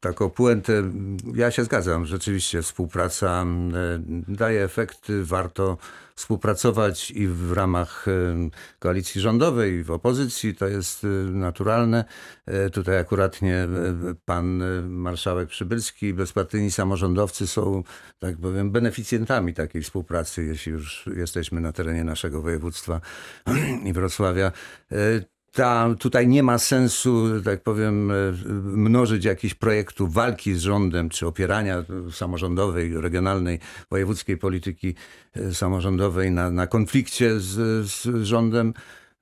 taką 0.00 0.30
puentę. 0.30 0.92
Ja 1.34 1.50
się 1.50 1.64
zgadzam, 1.64 2.06
rzeczywiście 2.06 2.62
współpraca 2.62 3.42
e, 3.42 4.02
daje 4.28 4.64
efekty, 4.64 5.24
warto 5.24 5.78
współpracować 6.14 7.10
i 7.10 7.26
w 7.26 7.52
ramach 7.52 8.08
e, 8.08 8.12
koalicji 8.78 9.20
rządowej, 9.20 9.74
i 9.74 9.82
w 9.82 9.90
opozycji, 9.90 10.54
to 10.54 10.68
jest 10.68 11.04
e, 11.04 11.06
naturalne. 11.30 12.04
Tutaj 12.72 12.98
akuratnie 12.98 13.68
pan 14.24 14.62
marszałek 14.88 15.48
Przybylski 15.48 16.06
i 16.06 16.14
bezpartyjni 16.14 16.70
samorządowcy 16.70 17.46
są, 17.46 17.82
tak 18.18 18.36
powiem, 18.36 18.70
beneficjentami 18.70 19.54
takiej 19.54 19.82
współpracy, 19.82 20.44
jeśli 20.44 20.72
już 20.72 21.08
jesteśmy 21.16 21.60
na 21.60 21.72
terenie 21.72 22.04
naszego 22.04 22.42
województwa 22.42 23.00
i 23.88 23.92
Wrocławia. 23.92 24.52
Ta, 25.52 25.94
tutaj 25.98 26.28
nie 26.28 26.42
ma 26.42 26.58
sensu, 26.58 27.42
tak 27.44 27.62
powiem, 27.62 28.10
e, 28.10 28.14
mnożyć 28.62 29.24
jakichś 29.24 29.54
projektów 29.54 30.12
walki 30.12 30.54
z 30.54 30.60
rządem, 30.60 31.08
czy 31.08 31.26
opierania 31.26 31.84
samorządowej, 32.12 33.00
regionalnej, 33.00 33.58
wojewódzkiej 33.90 34.36
polityki 34.36 34.94
e, 35.34 35.54
samorządowej 35.54 36.30
na, 36.30 36.50
na 36.50 36.66
konflikcie 36.66 37.40
z, 37.40 37.86
z 37.86 38.24
rządem, 38.24 38.74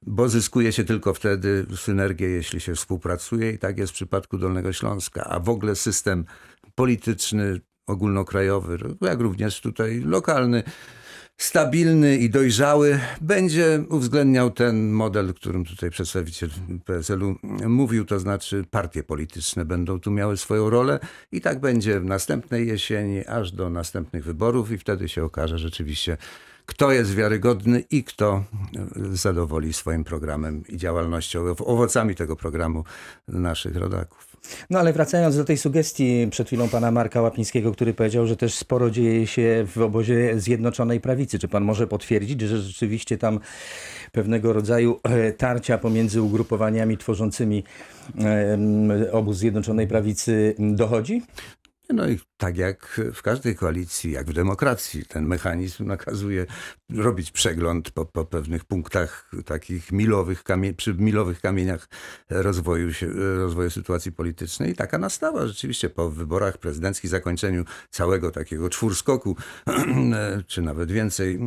bo 0.02 0.28
zyskuje 0.28 0.72
się 0.72 0.84
tylko 0.84 1.14
wtedy 1.14 1.66
synergię, 1.76 2.28
jeśli 2.28 2.60
się 2.60 2.74
współpracuje 2.74 3.52
i 3.52 3.58
tak 3.58 3.78
jest 3.78 3.92
w 3.92 3.94
przypadku 3.94 4.38
Dolnego 4.38 4.72
Śląska. 4.72 5.24
A 5.24 5.40
w 5.40 5.48
ogóle 5.48 5.76
system 5.76 6.24
polityczny, 6.74 7.60
ogólnokrajowy, 7.86 8.78
jak 9.00 9.20
również 9.20 9.60
tutaj 9.60 10.00
lokalny, 10.00 10.62
stabilny 11.38 12.16
i 12.16 12.30
dojrzały, 12.30 13.00
będzie 13.20 13.84
uwzględniał 13.88 14.50
ten 14.50 14.90
model, 14.90 15.34
którym 15.34 15.64
tutaj 15.64 15.90
przedstawiciel 15.90 16.50
PSL-u 16.84 17.36
mówił, 17.68 18.04
to 18.04 18.20
znaczy 18.20 18.64
partie 18.70 19.02
polityczne 19.02 19.64
będą 19.64 20.00
tu 20.00 20.10
miały 20.10 20.36
swoją 20.36 20.70
rolę 20.70 21.00
i 21.32 21.40
tak 21.40 21.60
będzie 21.60 22.00
w 22.00 22.04
następnej 22.04 22.68
jesieni, 22.68 23.26
aż 23.26 23.52
do 23.52 23.70
następnych 23.70 24.24
wyborów 24.24 24.70
i 24.70 24.78
wtedy 24.78 25.08
się 25.08 25.24
okaże 25.24 25.58
rzeczywiście, 25.58 26.16
kto 26.68 26.92
jest 26.92 27.14
wiarygodny 27.14 27.80
i 27.90 28.04
kto 28.04 28.44
zadowoli 29.12 29.72
swoim 29.72 30.04
programem 30.04 30.62
i 30.68 30.76
działalnością, 30.76 31.44
owocami 31.58 32.14
tego 32.14 32.36
programu 32.36 32.84
naszych 33.28 33.76
rodaków. 33.76 34.36
No 34.70 34.78
ale 34.78 34.92
wracając 34.92 35.36
do 35.36 35.44
tej 35.44 35.56
sugestii 35.56 36.28
przed 36.30 36.46
chwilą 36.46 36.68
pana 36.68 36.90
Marka 36.90 37.22
Łapińskiego, 37.22 37.72
który 37.72 37.94
powiedział, 37.94 38.26
że 38.26 38.36
też 38.36 38.54
sporo 38.54 38.90
dzieje 38.90 39.26
się 39.26 39.66
w 39.74 39.78
obozie 39.78 40.40
Zjednoczonej 40.40 41.00
Prawicy. 41.00 41.38
Czy 41.38 41.48
pan 41.48 41.64
może 41.64 41.86
potwierdzić, 41.86 42.40
że 42.40 42.58
rzeczywiście 42.58 43.18
tam 43.18 43.40
pewnego 44.12 44.52
rodzaju 44.52 45.00
e, 45.02 45.32
tarcia 45.32 45.78
pomiędzy 45.78 46.22
ugrupowaniami 46.22 46.98
tworzącymi 46.98 47.64
em, 48.18 48.92
obóz 49.12 49.36
Zjednoczonej 49.36 49.86
Prawicy 49.86 50.54
dochodzi? 50.58 51.22
No 51.94 52.08
i 52.08 52.18
tak 52.36 52.56
jak 52.56 53.00
w 53.14 53.22
każdej 53.22 53.56
koalicji, 53.56 54.12
jak 54.12 54.26
w 54.26 54.32
demokracji, 54.32 55.06
ten 55.06 55.26
mechanizm 55.26 55.86
nakazuje 55.86 56.46
robić 56.90 57.30
przegląd 57.30 57.90
po, 57.90 58.04
po 58.04 58.24
pewnych 58.24 58.64
punktach 58.64 59.30
takich 59.44 59.92
milowych, 59.92 60.42
kamie, 60.42 60.74
przy 60.74 60.94
milowych 60.94 61.40
kamieniach 61.40 61.88
rozwoju, 62.30 62.90
rozwoju 63.38 63.70
sytuacji 63.70 64.12
politycznej. 64.12 64.70
I 64.70 64.74
taka 64.74 64.98
nastała 64.98 65.46
rzeczywiście 65.46 65.90
po 65.90 66.10
wyborach 66.10 66.58
prezydenckich, 66.58 67.10
zakończeniu 67.10 67.64
całego 67.90 68.30
takiego 68.30 68.70
czwórskoku, 68.70 69.36
czy 70.46 70.62
nawet 70.62 70.92
więcej 70.92 71.34
e, 71.34 71.38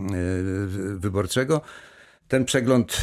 wyborczego. 0.98 1.62
Ten 2.27 2.45
przegląd 2.45 2.98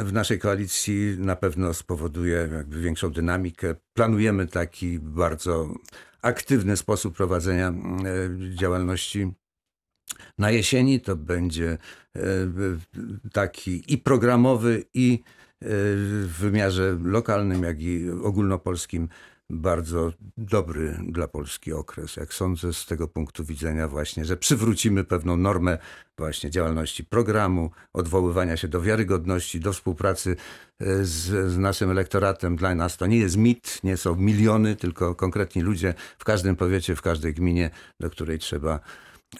e, 0.00 0.04
w 0.04 0.12
naszej 0.12 0.38
koalicji 0.38 1.16
na 1.18 1.36
pewno 1.36 1.74
spowoduje 1.74 2.48
jakby 2.52 2.80
większą 2.80 3.10
dynamikę. 3.10 3.74
Planujemy 3.94 4.46
taki 4.46 4.98
bardzo 4.98 5.68
aktywny 6.22 6.76
sposób 6.76 7.16
prowadzenia 7.16 7.68
e, 7.68 7.74
działalności. 8.56 9.32
Na 10.38 10.50
jesieni 10.50 11.00
to 11.00 11.16
będzie 11.16 11.78
e, 12.16 12.20
taki 13.32 13.92
i 13.92 13.98
programowy, 13.98 14.84
i 14.94 15.22
e, 15.22 15.66
w 16.26 16.36
wymiarze 16.38 16.98
lokalnym, 17.02 17.62
jak 17.62 17.82
i 17.82 18.10
ogólnopolskim 18.10 19.08
bardzo 19.50 20.12
dobry 20.36 20.98
dla 21.08 21.28
Polski 21.28 21.72
okres. 21.72 22.16
Jak 22.16 22.34
sądzę 22.34 22.72
z 22.72 22.86
tego 22.86 23.08
punktu 23.08 23.44
widzenia 23.44 23.88
właśnie, 23.88 24.24
że 24.24 24.36
przywrócimy 24.36 25.04
pewną 25.04 25.36
normę 25.36 25.78
właśnie 26.18 26.50
działalności 26.50 27.04
programu, 27.04 27.70
odwoływania 27.92 28.56
się 28.56 28.68
do 28.68 28.80
wiarygodności, 28.80 29.60
do 29.60 29.72
współpracy 29.72 30.36
e, 30.80 31.04
z, 31.04 31.52
z 31.52 31.58
naszym 31.58 31.90
elektoratem. 31.90 32.56
Dla 32.56 32.74
nas 32.74 32.96
to 32.96 33.06
nie 33.06 33.18
jest 33.18 33.36
mit, 33.36 33.80
nie 33.84 33.96
są 33.96 34.16
miliony, 34.16 34.76
tylko 34.76 35.14
konkretni 35.14 35.62
ludzie 35.62 35.94
w 36.18 36.24
każdym 36.24 36.56
powiecie, 36.56 36.96
w 36.96 37.02
każdej 37.02 37.34
gminie, 37.34 37.70
do 38.00 38.10
której 38.10 38.38
trzeba 38.38 38.80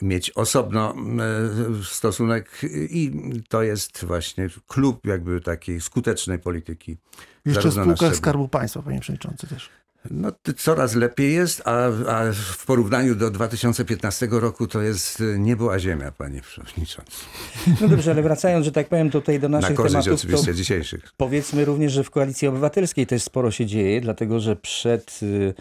mieć 0.03 0.31
osobno 0.31 0.95
e, 0.95 1.85
stosunek 1.85 2.61
i 2.73 3.13
to 3.49 3.63
jest 3.63 4.05
właśnie 4.05 4.49
klub 4.67 5.07
jakby 5.07 5.41
takiej 5.41 5.81
skutecznej 5.81 6.39
polityki. 6.39 6.97
Jeszcze 7.45 7.73
spółka 7.73 8.15
Skarbu 8.15 8.49
Państwa, 8.49 8.83
panie 8.83 9.01
przewodniczący 9.01 9.47
też. 9.47 9.71
No, 10.11 10.33
coraz 10.57 10.95
lepiej 10.95 11.35
jest, 11.35 11.63
a, 11.65 11.87
a 11.87 12.33
w 12.33 12.67
porównaniu 12.67 13.15
do 13.15 13.31
2015 13.31 14.29
roku 14.31 14.67
to 14.67 14.83
jest 14.83 15.21
y, 15.21 15.39
niebo 15.39 15.73
a 15.73 15.79
ziemia, 15.79 16.13
panie 16.13 16.41
przewodniczący. 16.43 17.25
No 17.81 17.89
dobrze, 17.89 18.11
ale 18.11 18.23
wracając, 18.23 18.65
że 18.65 18.73
tak 18.73 18.89
powiem, 18.89 19.11
tutaj 19.11 19.41
do 19.41 19.49
Na 19.49 19.61
naszych 19.61 19.77
korzyść 19.77 20.05
tematów, 20.05 20.25
oczywiście 20.25 20.55
dzisiejszych. 20.55 21.13
powiedzmy 21.17 21.65
również, 21.65 21.93
że 21.93 22.05
w 22.05 22.11
Koalicji 22.11 22.49
Obywatelskiej 22.49 23.07
też 23.07 23.23
sporo 23.23 23.51
się 23.51 23.67
dzieje, 23.67 24.01
dlatego 24.01 24.41
że 24.41 24.57
przed 24.57 25.21
y, 25.23 25.55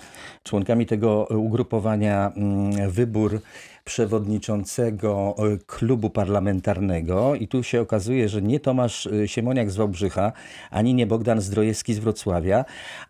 członkami 0.43 0.85
tego 0.85 1.27
ugrupowania 1.29 2.31
mm, 2.35 2.91
wybór 2.91 3.41
przewodniczącego 3.89 5.35
y, 5.53 5.59
klubu 5.67 6.09
parlamentarnego 6.09 7.35
i 7.35 7.47
tu 7.47 7.63
się 7.63 7.81
okazuje, 7.81 8.29
że 8.29 8.41
nie 8.41 8.59
Tomasz 8.59 9.05
y, 9.05 9.27
Siemoniak 9.27 9.71
z 9.71 9.75
Wałbrzycha, 9.75 10.31
ani 10.71 10.93
nie 10.93 11.07
Bogdan 11.07 11.41
Zdrojewski 11.41 11.93
z 11.93 11.99
Wrocławia, 11.99 12.65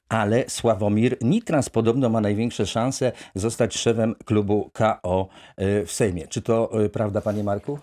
ale 0.10 0.46
Sławomir 0.48 1.18
Nitras 1.22 1.70
podobno 1.70 2.10
ma 2.10 2.22
największe 2.22 2.66
szanse 2.66 3.12
zostać 3.36 3.78
szefem 3.78 4.16
klubu 4.26 4.70
KO 4.74 5.28
y, 5.62 5.86
w 5.86 5.92
Sejmie. 5.92 6.28
Czy 6.28 6.42
to 6.42 6.72
prawda, 6.94 7.22
panie 7.22 7.44
Marku? 7.44 7.80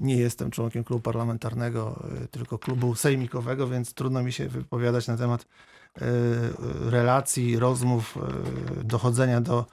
Nie 0.00 0.16
jestem 0.16 0.50
członkiem 0.50 0.84
klubu 0.84 1.02
parlamentarnego, 1.02 2.02
tylko 2.30 2.58
klubu 2.58 2.94
sejmikowego, 2.94 3.68
więc 3.68 3.94
trudno 3.94 4.22
mi 4.22 4.32
się 4.32 4.48
wypowiadać 4.48 5.06
na 5.08 5.16
temat 5.16 5.46
relacji, 6.90 7.58
rozmów, 7.58 8.18
dochodzenia 8.84 9.40
do 9.40 9.66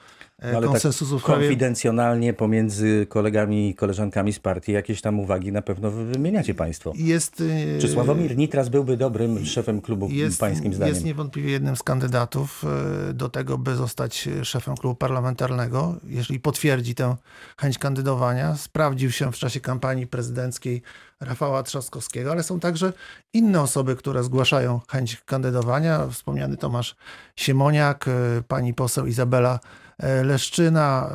y, 0.44 0.52
No 0.52 0.58
ale 0.58 0.62
tak 0.62 0.72
konsensusu 0.72 1.20
w 1.20 1.22
sprawie 1.22 1.42
Konfidencjonalnie 1.42 2.34
pomiędzy 2.34 3.06
kolegami 3.10 3.70
i 3.70 3.76
koleżankami 3.76 4.34
z 4.34 4.40
partii 4.40 4.72
jakieś 4.72 5.02
tam 5.02 5.20
uwagi 5.20 5.52
na 5.52 5.62
pewno 5.62 5.92
wy- 5.92 6.06
wymieniacie 6.06 6.54
państwo. 6.54 6.94
Jest, 6.96 7.42
y, 7.42 7.78
Czy 7.82 7.88
Sławomir 7.88 8.38
Nitras 8.38 8.70
byłby 8.70 8.98
dobrym 8.98 9.46
szefem 9.46 9.82
klubu, 9.82 10.10
jest, 10.12 10.40
pańskim 10.40 10.74
zdaniem? 10.74 10.94
jest 10.96 11.06
niewątpliwie 11.06 11.52
jednym 11.52 11.76
z 11.76 11.84
kandydatów 11.84 12.64
y, 13.10 13.14
do 13.14 13.30
tego, 13.30 13.58
by 13.58 13.76
zostać 13.76 14.30
szefem 14.44 14.76
klubu 14.78 14.96
parlamentarnego. 14.96 15.96
Jeżeli 16.08 16.40
potwierdzi 16.40 16.96
tę 16.96 17.16
chęć 17.60 17.78
kandydowania, 17.78 18.56
sprawdził 18.56 19.12
się 19.12 19.32
w 19.32 19.36
czasie 19.36 19.60
kampanii 19.60 20.08
prezydenckiej 20.08 20.82
Rafała 21.20 21.64
Trzaskowskiego, 21.64 22.32
ale 22.32 22.44
są 22.44 22.60
także 22.60 22.94
inne 23.34 23.62
osoby, 23.62 23.96
które 23.96 24.24
zgłaszają 24.24 24.80
chęć 24.92 25.22
kandydowania. 25.26 26.08
Wspomniany 26.08 26.58
Tomasz 26.58 26.96
Siemoniak, 27.36 28.08
y, 28.08 28.12
pani 28.48 28.74
poseł 28.74 29.06
Izabela 29.08 29.60
e, 29.64 29.87
Leszczyna, 30.24 31.10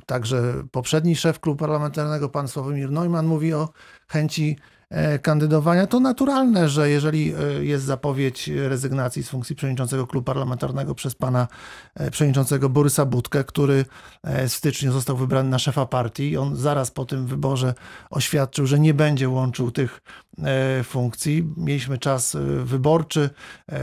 y, 0.00 0.06
także 0.06 0.54
poprzedni 0.70 1.16
szef 1.16 1.40
klubu 1.40 1.58
parlamentarnego, 1.58 2.28
pan 2.28 2.48
Sławomir 2.48 2.90
Neumann 2.90 3.26
mówi 3.26 3.54
o 3.54 3.68
chęci 4.08 4.56
e, 4.60 4.75
kandydowania. 5.22 5.86
To 5.86 6.00
naturalne, 6.00 6.68
że 6.68 6.90
jeżeli 6.90 7.34
e, 7.34 7.64
jest 7.64 7.84
zapowiedź 7.84 8.48
rezygnacji 8.48 9.22
z 9.22 9.28
funkcji 9.28 9.56
przewodniczącego 9.56 10.06
klubu 10.06 10.24
parlamentarnego 10.24 10.94
przez 10.94 11.14
pana 11.14 11.48
e, 11.94 12.10
przewodniczącego 12.10 12.68
Borysa 12.68 13.06
Budkę, 13.06 13.44
który 13.44 13.84
e, 14.22 14.48
w 14.48 14.52
styczniu 14.52 14.92
został 14.92 15.16
wybrany 15.16 15.50
na 15.50 15.58
szefa 15.58 15.86
partii. 15.86 16.36
On 16.36 16.56
zaraz 16.56 16.90
po 16.90 17.04
tym 17.04 17.26
wyborze 17.26 17.74
oświadczył, 18.10 18.66
że 18.66 18.78
nie 18.78 18.94
będzie 18.94 19.28
łączył 19.28 19.70
tych 19.70 20.00
e, 20.42 20.82
funkcji. 20.84 21.52
Mieliśmy 21.56 21.98
czas 21.98 22.34
e, 22.34 22.40
wyborczy, 22.64 23.30
e, 23.68 23.80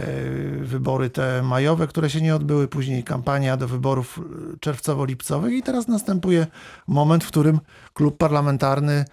wybory 0.62 1.10
te 1.10 1.41
majowe, 1.43 1.88
które 1.88 2.10
się 2.10 2.22
nie 2.22 2.36
odbyły, 2.36 2.67
później 2.67 3.03
kampania 3.03 3.57
do 3.57 3.67
wyborów 3.67 4.19
e, 4.19 4.57
czerwcowo-lipcowych 4.57 5.51
i 5.51 5.63
teraz 5.63 5.88
następuje 5.88 6.48
moment, 6.88 7.24
w 7.24 7.27
którym 7.27 7.60
klub 7.93 8.17
parlamentarny 8.17 8.93
e, 8.93 9.05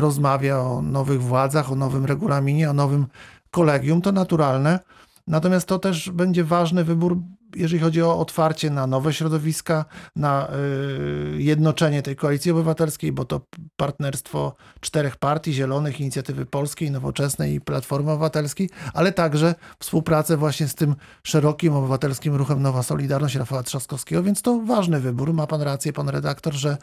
rozmawia 0.00 0.58
o 0.58 0.82
nowych 0.82 1.22
władzach, 1.22 1.72
o 1.72 1.74
nowym 1.74 2.04
regulaminie, 2.06 2.70
o 2.70 2.72
nowym 2.72 3.06
kolegium. 3.50 4.02
To 4.02 4.12
naturalne. 4.12 4.78
Natomiast 5.26 5.66
to 5.66 5.78
też 5.78 6.10
będzie 6.10 6.44
ważny 6.44 6.84
wybór, 6.84 7.18
jeżeli 7.56 7.82
chodzi 7.82 8.02
o 8.02 8.18
otwarcie 8.18 8.70
na 8.70 8.86
nowe 8.86 9.12
środowiska, 9.12 9.84
na 10.16 10.48
y, 10.48 11.42
jednoczenie 11.42 12.02
tej 12.02 12.16
koalicji 12.16 12.50
obywatelskiej, 12.50 13.12
bo 13.12 13.24
to 13.24 13.40
partnerstwo 13.76 14.54
czterech 14.80 15.16
partii, 15.16 15.52
Zielonych, 15.52 16.00
Inicjatywy 16.00 16.46
Polskiej, 16.46 16.90
Nowoczesnej 16.90 17.54
i 17.54 17.60
Platformy 17.60 18.10
Obywatelskiej, 18.10 18.70
ale 18.94 19.12
także 19.12 19.54
współpracę 19.78 20.36
właśnie 20.36 20.68
z 20.68 20.74
tym 20.74 20.94
szerokim 21.22 21.74
obywatelskim 21.74 22.34
ruchem 22.34 22.62
Nowa 22.62 22.82
Solidarność 22.82 23.34
Rafała 23.34 23.62
Trzaskowskiego, 23.62 24.22
więc 24.22 24.42
to 24.42 24.60
ważny 24.60 25.00
wybór. 25.00 25.32
Ma 25.32 25.46
pan 25.46 25.62
rację, 25.62 25.92
pan 25.92 26.08
redaktor, 26.08 26.54
że, 26.54 26.76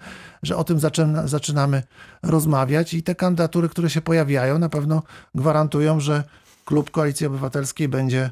że 0.44 0.58
o 0.58 0.64
tym 0.64 0.80
zaczyna, 0.80 1.28
zaczynamy 1.28 1.84
rozmawiać 2.24 2.94
i 2.94 3.04
te 3.04 3.16
kandydatury, 3.16 3.70
które 3.70 3.90
się 3.90 4.02
pojawiają, 4.02 4.60
na 4.60 4.70
pewno 4.70 5.04
gwarantują, 5.36 6.00
że 6.00 6.24
klub 6.66 6.92
Koalicji 6.92 7.28
Obywatelskiej 7.28 7.88
będzie 7.88 8.30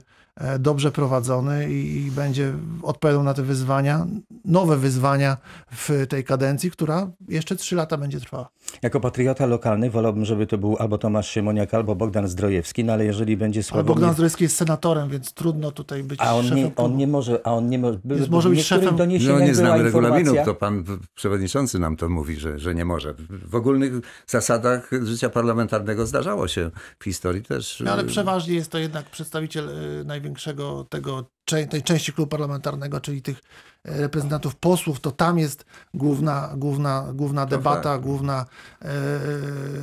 dobrze 0.59 0.91
prowadzony 0.91 1.69
i, 1.69 2.11
będzie 2.11 2.53
odpowiadał 2.83 3.23
na 3.23 3.33
te 3.33 3.43
wyzwania, 3.43 4.07
nowe 4.45 4.77
wyzwania 4.77 5.37
w 5.71 6.05
tej 6.09 6.23
kadencji, 6.23 6.71
która 6.71 7.07
jeszcze 7.29 7.55
trzy 7.55 7.75
lata 7.75 7.97
będzie 7.97 8.19
trwała. 8.19 8.49
Jako 8.81 8.99
patriota 8.99 9.45
lokalny 9.45 9.89
wolałbym, 9.89 10.25
żeby 10.25 10.47
to 10.47 10.57
był 10.57 10.77
albo 10.79 10.97
Tomasz 10.97 11.29
Siemoniak, 11.29 11.73
albo 11.73 11.95
Bogdan 11.95 12.27
Zdrojewski, 12.27 12.83
no 12.83 12.93
ale 12.93 13.05
jeżeli 13.05 13.37
będzie 13.37 13.59
Ale 13.59 13.63
Sławomir... 13.63 13.87
Bogdan 13.87 14.13
Zdrojewski 14.13 14.43
jest 14.43 14.55
senatorem, 14.55 15.09
więc 15.09 15.33
trudno 15.33 15.71
tutaj 15.71 16.03
być 16.03 16.19
A 16.21 16.35
on 16.35 16.43
szefem 16.43 16.57
nie, 16.57 16.75
on 16.75 16.97
nie 16.97 17.07
może, 17.07 17.47
a 17.47 17.53
on 17.53 17.69
nie 17.69 17.79
może... 17.79 17.99
by- 18.03 18.15
Jest- 18.15 18.29
może 18.29 18.49
być 18.49 18.59
szefem- 18.59 18.97
No 19.27 19.39
nie 19.39 19.55
znamy 19.55 19.83
regulaminu, 19.83 20.19
informacja- 20.19 20.45
to 20.45 20.55
pan 20.55 20.83
przewodniczący 21.15 21.79
nam 21.79 21.97
to 21.97 22.09
mówi, 22.09 22.35
że, 22.35 22.59
że 22.59 22.75
nie 22.75 22.85
może. 22.85 23.13
W 23.29 23.55
ogólnych 23.55 23.93
zasadach 24.27 24.89
życia 25.03 25.29
parlamentarnego 25.29 26.05
zdarzało 26.05 26.47
się 26.47 26.71
w 26.99 27.03
historii 27.03 27.43
też. 27.43 27.81
No, 27.85 27.91
ale 27.91 28.03
y, 28.03 28.05
przeważnie 28.05 28.55
jest 28.55 28.71
to 28.71 28.77
jednak 28.77 29.05
przedstawiciel 29.05 29.69
y, 29.69 30.05
największego 30.27 30.83
tego, 30.83 31.29
tej 31.69 31.83
części 31.83 32.13
klubu 32.13 32.29
parlamentarnego, 32.29 33.01
czyli 33.01 33.21
tych 33.21 33.37
y, 33.37 33.41
reprezentantów 33.83 34.55
posłów, 34.55 34.99
to 34.99 35.11
tam 35.11 35.39
jest 35.39 35.65
główna, 35.93 36.53
główna, 36.57 37.07
główna 37.13 37.45
debata, 37.45 37.81
tak. 37.81 38.01
główna 38.01 38.45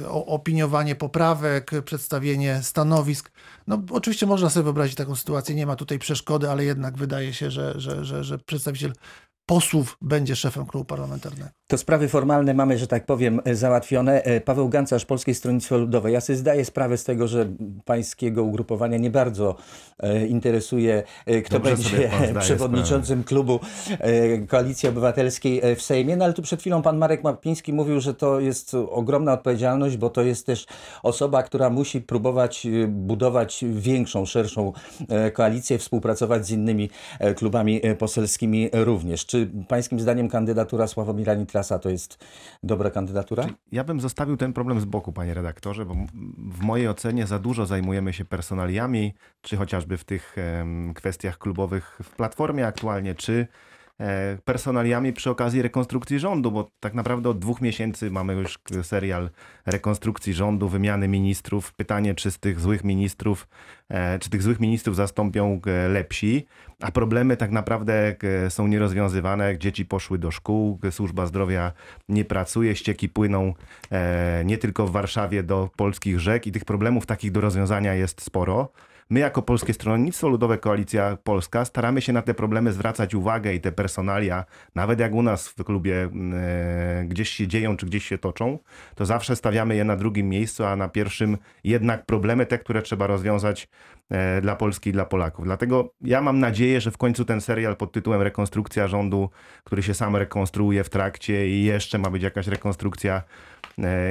y, 0.02 0.08
o- 0.08 0.26
opiniowanie 0.26 0.94
poprawek, 0.94 1.70
przedstawienie 1.84 2.60
stanowisk. 2.62 3.30
No 3.66 3.82
oczywiście 3.90 4.26
można 4.26 4.50
sobie 4.50 4.64
wyobrazić 4.64 4.96
taką 4.96 5.14
sytuację, 5.14 5.54
nie 5.54 5.66
ma 5.66 5.76
tutaj 5.76 5.98
przeszkody, 5.98 6.50
ale 6.50 6.64
jednak 6.64 6.98
wydaje 6.98 7.34
się, 7.34 7.50
że, 7.50 7.74
że, 7.80 8.04
że, 8.04 8.24
że 8.24 8.38
przedstawiciel 8.38 8.92
posłów 9.46 9.98
będzie 10.00 10.36
szefem 10.36 10.66
klubu 10.66 10.84
parlamentarnego. 10.84 11.48
To 11.66 11.78
sprawy 11.78 12.08
formalne 12.08 12.54
mamy, 12.54 12.78
że 12.78 12.86
tak 12.86 13.06
powiem, 13.06 13.40
e, 13.44 13.54
załatwione. 13.54 14.22
E, 14.22 14.40
Paweł 14.40 14.68
Gancarz, 14.68 15.04
Polskie 15.04 15.34
Stronnictwo 15.34 15.78
Ludowe. 15.78 16.10
Ja 16.10 16.20
sobie 16.20 16.36
zdaję 16.36 16.64
sprawę 16.64 16.96
z 16.96 17.04
tego, 17.04 17.28
że 17.28 17.48
pańskiego 17.84 18.42
ugrupowania 18.42 18.98
nie 18.98 19.10
bardzo 19.10 19.56
e, 20.00 20.26
interesuje, 20.26 21.02
kto 21.44 21.58
Dobrze 21.58 21.76
będzie 21.76 22.10
przewodniczącym 22.40 23.24
klubu 23.24 23.60
e, 23.90 24.38
Koalicji 24.38 24.88
Obywatelskiej 24.88 25.76
w 25.76 25.82
Sejmie. 25.82 26.16
No 26.16 26.24
ale 26.24 26.34
tu 26.34 26.42
przed 26.42 26.60
chwilą 26.60 26.82
pan 26.82 26.98
Marek 26.98 27.24
Mapiński 27.24 27.72
mówił, 27.72 28.00
że 28.00 28.14
to 28.14 28.40
jest 28.40 28.74
ogromna 28.74 29.32
odpowiedzialność, 29.32 29.96
bo 29.96 30.10
to 30.10 30.22
jest 30.22 30.46
też 30.46 30.66
osoba, 31.02 31.42
która 31.42 31.70
musi 31.70 32.00
próbować 32.00 32.66
budować 32.88 33.64
większą, 33.72 34.26
szerszą 34.26 34.72
koalicję, 35.32 35.78
współpracować 35.78 36.46
z 36.46 36.50
innymi 36.50 36.90
klubami 37.36 37.80
poselskimi 37.98 38.70
również. 38.72 39.24
Czy 39.34 39.50
pańskim 39.68 40.00
zdaniem 40.00 40.28
kandydatura 40.28 40.86
Sławomira 40.86 41.34
Nitrasa 41.34 41.78
to 41.78 41.90
jest 41.90 42.24
dobra 42.62 42.90
kandydatura? 42.90 43.46
Ja 43.72 43.84
bym 43.84 44.00
zostawił 44.00 44.36
ten 44.36 44.52
problem 44.52 44.80
z 44.80 44.84
boku, 44.84 45.12
panie 45.12 45.34
redaktorze, 45.34 45.86
bo 45.86 45.94
w 46.38 46.60
mojej 46.60 46.88
ocenie 46.88 47.26
za 47.26 47.38
dużo 47.38 47.66
zajmujemy 47.66 48.12
się 48.12 48.24
personaliami, 48.24 49.14
czy 49.42 49.56
chociażby 49.56 49.98
w 49.98 50.04
tych 50.04 50.36
kwestiach 50.94 51.38
klubowych 51.38 51.98
w 52.02 52.10
Platformie 52.16 52.66
aktualnie, 52.66 53.14
czy 53.14 53.46
personaliami 54.44 55.12
przy 55.12 55.30
okazji 55.30 55.62
rekonstrukcji 55.62 56.18
rządu, 56.18 56.52
bo 56.52 56.70
tak 56.80 56.94
naprawdę 56.94 57.28
od 57.28 57.38
dwóch 57.38 57.60
miesięcy 57.60 58.10
mamy 58.10 58.32
już 58.32 58.58
serial 58.82 59.30
rekonstrukcji 59.66 60.34
rządu, 60.34 60.68
wymiany 60.68 61.08
ministrów. 61.08 61.72
Pytanie, 61.72 62.14
czy 62.14 62.30
z 62.30 62.38
tych 62.38 62.60
złych 62.60 62.84
ministrów, 62.84 63.48
e, 63.88 64.18
czy 64.18 64.30
tych 64.30 64.42
złych 64.42 64.60
ministrów 64.60 64.96
zastąpią 64.96 65.60
e, 65.66 65.88
lepsi, 65.88 66.46
a 66.82 66.90
problemy 66.90 67.36
tak 67.36 67.50
naprawdę 67.50 68.16
e, 68.46 68.50
są 68.50 68.66
nierozwiązywane. 68.66 69.58
Dzieci 69.58 69.86
poszły 69.86 70.18
do 70.18 70.30
szkół, 70.30 70.78
e, 70.84 70.92
służba 70.92 71.26
zdrowia 71.26 71.72
nie 72.08 72.24
pracuje, 72.24 72.76
ścieki 72.76 73.08
płyną 73.08 73.54
e, 73.92 74.42
nie 74.44 74.58
tylko 74.58 74.86
w 74.86 74.90
Warszawie 74.90 75.42
do 75.42 75.70
polskich 75.76 76.20
rzek 76.20 76.46
i 76.46 76.52
tych 76.52 76.64
problemów 76.64 77.06
takich 77.06 77.32
do 77.32 77.40
rozwiązania 77.40 77.94
jest 77.94 78.20
sporo. 78.20 78.72
My 79.10 79.20
jako 79.20 79.42
Polskie 79.42 79.74
Stronnictwo 79.74 80.28
Ludowe 80.28 80.58
Koalicja 80.58 81.18
Polska 81.24 81.64
staramy 81.64 82.02
się 82.02 82.12
na 82.12 82.22
te 82.22 82.34
problemy 82.34 82.72
zwracać 82.72 83.14
uwagę 83.14 83.54
i 83.54 83.60
te 83.60 83.72
personalia, 83.72 84.44
nawet 84.74 85.00
jak 85.00 85.12
u 85.12 85.22
nas 85.22 85.48
w 85.48 85.64
klubie 85.64 86.08
e, 86.34 87.04
gdzieś 87.04 87.30
się 87.30 87.48
dzieją 87.48 87.76
czy 87.76 87.86
gdzieś 87.86 88.04
się 88.06 88.18
toczą, 88.18 88.58
to 88.94 89.06
zawsze 89.06 89.36
stawiamy 89.36 89.76
je 89.76 89.84
na 89.84 89.96
drugim 89.96 90.28
miejscu, 90.28 90.64
a 90.64 90.76
na 90.76 90.88
pierwszym 90.88 91.38
jednak 91.64 92.06
problemy 92.06 92.46
te, 92.46 92.58
które 92.58 92.82
trzeba 92.82 93.06
rozwiązać 93.06 93.68
e, 94.10 94.40
dla 94.40 94.56
Polski 94.56 94.90
i 94.90 94.92
dla 94.92 95.04
Polaków. 95.04 95.44
Dlatego 95.44 95.94
ja 96.00 96.20
mam 96.20 96.40
nadzieję, 96.40 96.80
że 96.80 96.90
w 96.90 96.98
końcu 96.98 97.24
ten 97.24 97.40
serial 97.40 97.76
pod 97.76 97.92
tytułem 97.92 98.22
Rekonstrukcja 98.22 98.88
rządu, 98.88 99.30
który 99.64 99.82
się 99.82 99.94
sam 99.94 100.16
rekonstruuje 100.16 100.84
w 100.84 100.90
trakcie 100.90 101.48
i 101.48 101.64
jeszcze 101.64 101.98
ma 101.98 102.10
być 102.10 102.22
jakaś 102.22 102.46
rekonstrukcja 102.46 103.22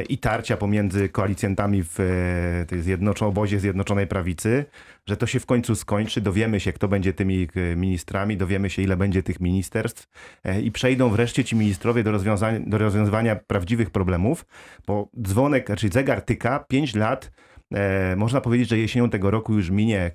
i 0.10 0.18
tarcia 0.18 0.58
pomiędzy 0.58 1.10
koalicjantami 1.10 1.84
w 1.84 2.00
e, 2.00 2.66
tej 2.66 2.82
zjednoczo, 2.82 3.28
obozie 3.28 3.60
Zjednoczonej 3.60 4.08
Prawicy, 4.08 4.66
że 5.06 5.18
to 5.18 5.28
się 5.28 5.40
w 5.40 5.46
końcu 5.46 5.76
skończy, 5.76 6.22
dowiemy 6.22 6.60
się, 6.60 6.74
kto 6.74 6.88
będzie 6.88 7.14
tymi 7.14 7.48
e, 7.56 7.76
ministrami, 7.76 8.38
dowiemy 8.38 8.70
się, 8.70 8.82
ile 8.82 8.98
będzie 8.98 9.24
tych 9.24 9.40
ministerstw 9.40 10.08
e, 10.44 10.62
i 10.62 10.72
przejdą 10.72 11.10
wreszcie 11.10 11.44
ci 11.44 11.56
ministrowie 11.56 12.04
do, 12.04 12.12
rozwiązania, 12.12 12.60
do 12.60 12.78
rozwiązywania 12.78 13.36
prawdziwych 13.36 13.90
problemów, 13.90 14.46
bo 14.88 15.10
dzwonek, 15.22 15.66
znaczy 15.66 15.90
zegar 15.90 16.22
tyka 16.22 16.60
5 16.60 16.96
lat 16.96 17.32
E, 17.74 18.16
można 18.16 18.42
powiedzieć, 18.42 18.70
że 18.70 18.78
jesienią 18.78 19.10
tego 19.10 19.32
roku 19.32 19.54
już 19.54 19.70
minie 19.70 20.00
e, 20.00 20.12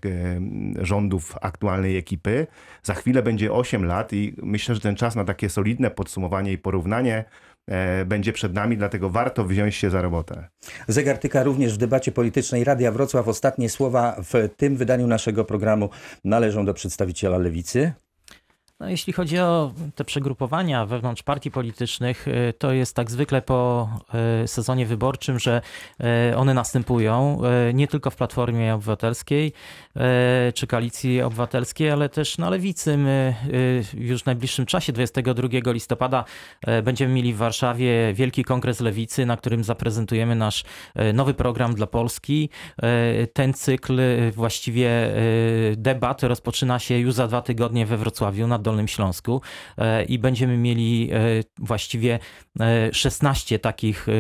rządów 0.84 1.34
aktualnej 1.40 1.96
ekipy. 1.96 2.46
Za 2.82 2.94
chwilę 2.94 3.22
będzie 3.22 3.52
8 3.52 3.84
lat 3.84 4.12
i 4.12 4.34
myślę, 4.42 4.74
że 4.74 4.80
ten 4.80 4.96
czas 4.96 5.16
na 5.16 5.24
takie 5.24 5.48
solidne 5.48 5.90
podsumowanie 5.90 6.52
i 6.52 6.58
porównanie 6.58 7.14
e, 7.16 7.24
będzie 8.06 8.32
przed 8.32 8.54
nami, 8.54 8.76
dlatego 8.76 9.10
warto 9.10 9.44
wziąć 9.44 9.74
się 9.74 9.90
za 9.90 10.02
robotę. 10.02 10.48
Zegartyka 10.88 11.42
również 11.42 11.74
w 11.74 11.76
debacie 11.76 12.12
politycznej 12.12 12.64
Radia 12.64 12.92
Wrocław. 12.92 13.28
Ostatnie 13.28 13.68
słowa 13.68 14.16
w 14.32 14.48
tym 14.56 14.76
wydaniu 14.76 15.06
naszego 15.06 15.44
programu 15.44 15.90
należą 16.24 16.64
do 16.64 16.74
przedstawiciela 16.74 17.38
Lewicy. 17.38 17.92
No, 18.80 18.88
jeśli 18.88 19.12
chodzi 19.12 19.38
o 19.38 19.72
te 19.94 20.04
przegrupowania 20.04 20.86
wewnątrz 20.86 21.22
partii 21.22 21.50
politycznych, 21.50 22.28
y, 22.28 22.54
to 22.58 22.72
jest 22.72 22.96
tak 22.96 23.10
zwykle 23.10 23.42
po 23.42 23.88
y, 24.44 24.48
sezonie 24.48 24.86
wyborczym, 24.86 25.38
że 25.38 25.60
y, 26.30 26.36
one 26.36 26.54
następują 26.54 27.40
nie 27.74 27.88
tylko 27.88 28.10
w 28.10 28.16
Platformie 28.16 28.74
Obywatelskiej 28.74 29.52
czy 30.54 30.66
Koalicji 30.66 31.22
Obywatelskiej, 31.22 31.90
ale 31.90 32.08
też 32.08 32.38
na 32.38 32.50
Lewicy. 32.50 32.96
My 32.96 33.34
już 33.94 34.22
w 34.22 34.26
najbliższym 34.26 34.66
czasie, 34.66 34.92
22 34.92 35.72
listopada, 35.72 36.24
będziemy 36.82 37.14
mieli 37.14 37.34
w 37.34 37.36
Warszawie 37.36 38.14
wielki 38.14 38.44
kongres 38.44 38.80
Lewicy, 38.80 39.26
na 39.26 39.36
którym 39.36 39.64
zaprezentujemy 39.64 40.34
nasz 40.34 40.64
nowy 41.14 41.34
program 41.34 41.74
dla 41.74 41.86
Polski. 41.86 42.50
Ten 43.32 43.54
cykl 43.54 44.00
właściwie 44.32 44.90
debat 45.76 46.22
rozpoczyna 46.22 46.78
się 46.78 46.98
już 46.98 47.14
za 47.14 47.28
dwa 47.28 47.42
tygodnie 47.42 47.86
we 47.86 47.96
Wrocławiu 47.96 48.46
na 48.46 48.58
Dolnym 48.68 48.88
Śląsku 48.88 49.40
e, 49.78 50.04
i 50.04 50.18
będziemy 50.18 50.56
mieli 50.56 51.10
e, 51.12 51.16
właściwie 51.58 52.18
e, 52.60 52.94
16 52.94 53.58
takich 53.58 54.08
e, 54.08 54.12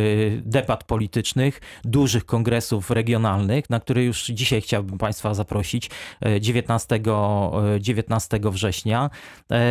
debat 0.42 0.84
politycznych, 0.84 1.60
dużych 1.84 2.26
kongresów 2.26 2.90
regionalnych, 2.90 3.70
na 3.70 3.80
które 3.80 4.04
już 4.04 4.26
dzisiaj 4.26 4.60
chciałbym 4.60 4.98
Państwa 4.98 5.34
zaprosić 5.34 5.90
e, 6.20 6.40
19, 6.40 6.96
e, 6.96 7.80
19 7.80 8.40
września. 8.42 9.10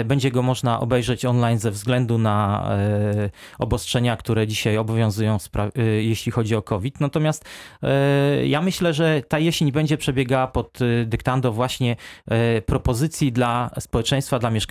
Będzie 0.05 0.31
go 0.31 0.41
można 0.41 0.79
obejrzeć 0.79 1.25
online 1.25 1.59
ze 1.59 1.71
względu 1.71 2.17
na 2.17 2.69
obostrzenia, 3.59 4.17
które 4.17 4.47
dzisiaj 4.47 4.77
obowiązują, 4.77 5.37
jeśli 6.01 6.31
chodzi 6.31 6.55
o 6.55 6.61
COVID. 6.61 6.99
Natomiast 6.99 7.45
ja 8.43 8.61
myślę, 8.61 8.93
że 8.93 9.21
ta 9.27 9.39
jesień 9.39 9.71
będzie 9.71 9.97
przebiegała 9.97 10.47
pod 10.47 10.79
dyktando 11.05 11.51
właśnie 11.51 11.95
propozycji 12.65 13.31
dla 13.31 13.69
społeczeństwa, 13.79 14.39
dla 14.39 14.49
mieszkańców 14.49 14.66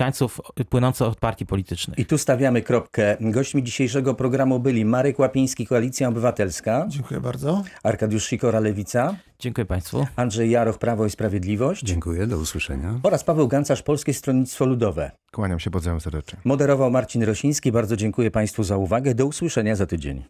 płynących 0.68 1.06
od 1.06 1.18
partii 1.18 1.46
politycznych. 1.46 1.98
I 1.98 2.06
tu 2.06 2.18
stawiamy 2.18 2.62
kropkę. 2.62 3.16
Gośćmi 3.20 3.62
dzisiejszego 3.62 4.14
programu 4.14 4.58
byli 4.60 4.84
Marek 4.84 5.18
Łapiński, 5.18 5.66
Koalicja 5.66 6.08
Obywatelska, 6.08 6.84
Dziękuję 6.88 7.20
bardzo. 7.20 7.62
Arkadiusz 7.82 8.24
Sikora, 8.26 8.60
Lewica, 8.60 9.16
Dziękuję 9.38 9.64
Państwu. 9.64 10.06
Andrzej 10.16 10.50
Jaroch, 10.50 10.78
Prawo 10.78 11.06
i 11.06 11.10
Sprawiedliwość 11.10 11.82
Dziękuję, 11.82 12.26
do 12.26 12.38
usłyszenia. 12.38 13.00
oraz 13.02 13.24
Paweł 13.24 13.48
Gancarz, 13.48 13.82
Polskie 13.82 14.14
Stronnictwo 14.14 14.66
Ludowe. 14.66 15.10
Kłaniam 15.32 15.60
się, 15.60 15.70
pozdrawiam 15.70 16.00
serdecznie. 16.00 16.38
Moderował 16.44 16.90
Marcin 16.90 17.22
Rosiński. 17.22 17.72
Bardzo 17.72 17.96
dziękuję 17.96 18.30
Państwu 18.30 18.62
za 18.64 18.76
uwagę. 18.76 19.14
Do 19.14 19.26
usłyszenia 19.26 19.76
za 19.76 19.86
tydzień. 19.86 20.24